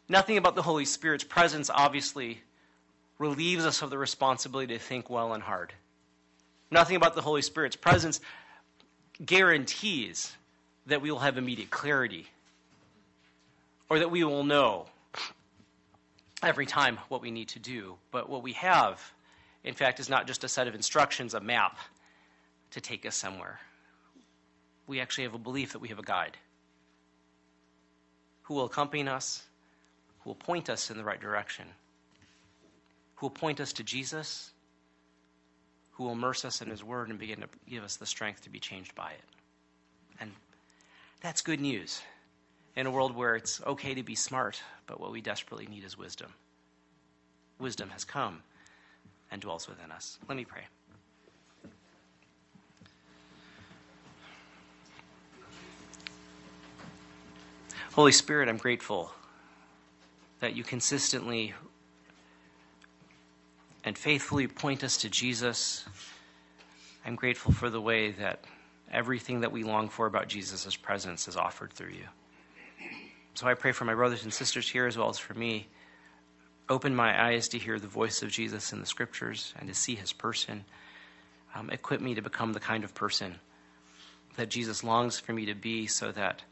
nothing 0.07 0.37
about 0.37 0.55
the 0.55 0.61
Holy 0.61 0.85
Spirit's 0.85 1.25
presence 1.25 1.69
obviously 1.69 2.39
relieves 3.17 3.65
us 3.65 3.81
of 3.81 3.89
the 3.89 3.97
responsibility 3.97 4.73
to 4.75 4.79
think 4.79 5.09
well 5.09 5.33
and 5.33 5.43
hard. 5.43 5.73
Nothing 6.71 6.95
about 6.95 7.15
the 7.15 7.21
Holy 7.21 7.41
Spirit's 7.41 7.75
presence 7.75 8.21
guarantees 9.25 10.31
that 10.85 11.01
we 11.01 11.11
will 11.11 11.19
have 11.19 11.37
immediate 11.37 11.69
clarity 11.69 12.27
or 13.89 13.99
that 13.99 14.09
we 14.09 14.23
will 14.23 14.45
know 14.45 14.85
every 16.43 16.65
time 16.65 16.97
what 17.09 17.21
we 17.21 17.31
need 17.31 17.49
to 17.49 17.59
do. 17.59 17.95
But 18.11 18.29
what 18.29 18.43
we 18.43 18.53
have, 18.53 19.01
in 19.63 19.73
fact, 19.73 19.99
is 19.99 20.09
not 20.09 20.27
just 20.27 20.43
a 20.43 20.47
set 20.47 20.67
of 20.67 20.75
instructions, 20.75 21.33
a 21.33 21.39
map 21.39 21.77
to 22.71 22.81
take 22.81 23.05
us 23.05 23.15
somewhere 23.15 23.59
we 24.89 24.99
actually 24.99 25.23
have 25.23 25.35
a 25.35 25.39
belief 25.39 25.71
that 25.73 25.79
we 25.79 25.89
have 25.89 25.99
a 25.99 26.03
guide 26.03 26.35
who 28.41 28.55
will 28.55 28.65
accompany 28.65 29.07
us, 29.07 29.43
who 30.19 30.31
will 30.31 30.35
point 30.35 30.67
us 30.67 30.89
in 30.89 30.97
the 30.97 31.03
right 31.03 31.21
direction, 31.21 31.65
who 33.15 33.27
will 33.27 33.31
point 33.31 33.59
us 33.59 33.71
to 33.73 33.83
Jesus, 33.83 34.51
who 35.91 36.05
will 36.05 36.13
immerse 36.13 36.43
us 36.43 36.63
in 36.63 36.69
His 36.71 36.83
Word 36.83 37.09
and 37.09 37.19
begin 37.19 37.41
to 37.41 37.47
give 37.69 37.83
us 37.83 37.97
the 37.97 38.07
strength 38.07 38.41
to 38.43 38.49
be 38.49 38.59
changed 38.59 38.95
by 38.95 39.11
it. 39.11 39.21
And 40.19 40.31
that's 41.21 41.41
good 41.41 41.61
news 41.61 42.01
in 42.79 42.87
a 42.87 42.91
world 42.91 43.13
where 43.13 43.35
it's 43.35 43.61
okay 43.67 43.93
to 43.93 44.03
be 44.03 44.15
smart, 44.15 44.63
but 44.87 45.01
what 45.01 45.11
we 45.11 45.19
desperately 45.19 45.67
need 45.67 45.83
is 45.83 45.97
wisdom. 45.97 46.33
Wisdom 47.59 47.89
has 47.89 48.05
come 48.05 48.41
and 49.29 49.41
dwells 49.41 49.67
within 49.67 49.91
us. 49.91 50.17
Let 50.29 50.37
me 50.37 50.45
pray. 50.45 50.61
Holy 57.91 58.13
Spirit, 58.13 58.47
I'm 58.47 58.55
grateful 58.55 59.11
that 60.39 60.55
you 60.55 60.63
consistently 60.63 61.53
and 63.83 63.97
faithfully 63.97 64.47
point 64.47 64.85
us 64.85 64.95
to 64.99 65.09
Jesus. 65.09 65.83
I'm 67.05 67.15
grateful 67.17 67.51
for 67.51 67.69
the 67.69 67.81
way 67.81 68.11
that 68.11 68.45
everything 68.89 69.41
that 69.41 69.51
we 69.51 69.63
long 69.63 69.89
for 69.89 70.05
about 70.05 70.29
Jesus' 70.29 70.77
presence 70.77 71.27
is 71.27 71.35
offered 71.35 71.73
through 71.73 71.91
you. 71.91 72.05
So 73.35 73.47
I 73.47 73.53
pray 73.53 73.71
for 73.71 73.85
my 73.85 73.95
brothers 73.95 74.23
and 74.23 74.33
sisters 74.33 74.67
here 74.67 74.85
as 74.85 74.97
well 74.97 75.09
as 75.09 75.17
for 75.17 75.33
me. 75.33 75.67
Open 76.67 76.95
my 76.95 77.29
eyes 77.29 77.47
to 77.49 77.57
hear 77.57 77.79
the 77.79 77.87
voice 77.87 78.21
of 78.21 78.29
Jesus 78.29 78.73
in 78.73 78.79
the 78.79 78.85
scriptures 78.85 79.53
and 79.57 79.67
to 79.69 79.73
see 79.73 79.95
his 79.95 80.13
person. 80.13 80.65
Um, 81.55 81.69
equip 81.69 82.01
me 82.01 82.15
to 82.15 82.21
become 82.21 82.53
the 82.53 82.59
kind 82.59 82.83
of 82.83 82.93
person 82.93 83.39
that 84.35 84.49
Jesus 84.49 84.83
longs 84.83 85.19
for 85.19 85.33
me 85.33 85.45
to 85.47 85.55
be 85.55 85.87
so 85.87 86.11
that 86.11 86.43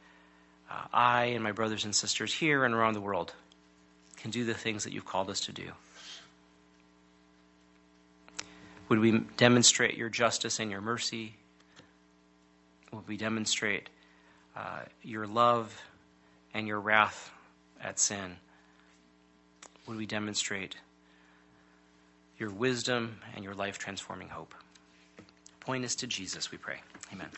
uh, 0.69 0.85
I 0.91 1.25
and 1.25 1.43
my 1.43 1.51
brothers 1.51 1.85
and 1.85 1.95
sisters 1.95 2.33
here 2.33 2.65
and 2.65 2.73
around 2.73 2.93
the 2.93 3.01
world 3.01 3.33
can 4.17 4.31
do 4.31 4.43
the 4.43 4.53
things 4.53 4.83
that 4.83 4.93
you've 4.93 5.05
called 5.05 5.29
us 5.29 5.41
to 5.41 5.53
do? 5.53 5.71
Would 8.89 8.99
we 8.99 9.19
demonstrate 9.37 9.97
your 9.97 10.09
justice 10.09 10.59
and 10.59 10.71
your 10.71 10.81
mercy? 10.81 11.35
Would 12.91 13.07
we 13.07 13.17
demonstrate 13.17 13.89
uh, 14.55 14.81
your 15.03 15.27
love 15.27 15.81
and 16.53 16.67
your 16.67 16.79
wrath 16.79 17.31
at 17.81 17.99
sin? 17.99 18.38
Would 19.88 19.97
we 19.97 20.05
demonstrate 20.05 20.75
your 22.38 22.51
wisdom 22.51 23.19
and 23.36 23.43
your 23.43 23.55
life 23.55 23.77
transforming 23.77 24.29
hope? 24.29 24.53
Point 25.60 25.86
us 25.86 25.95
to 25.95 26.07
Jesus, 26.07 26.51
we 26.51 26.57
pray. 26.57 26.81
Amen. 27.13 27.29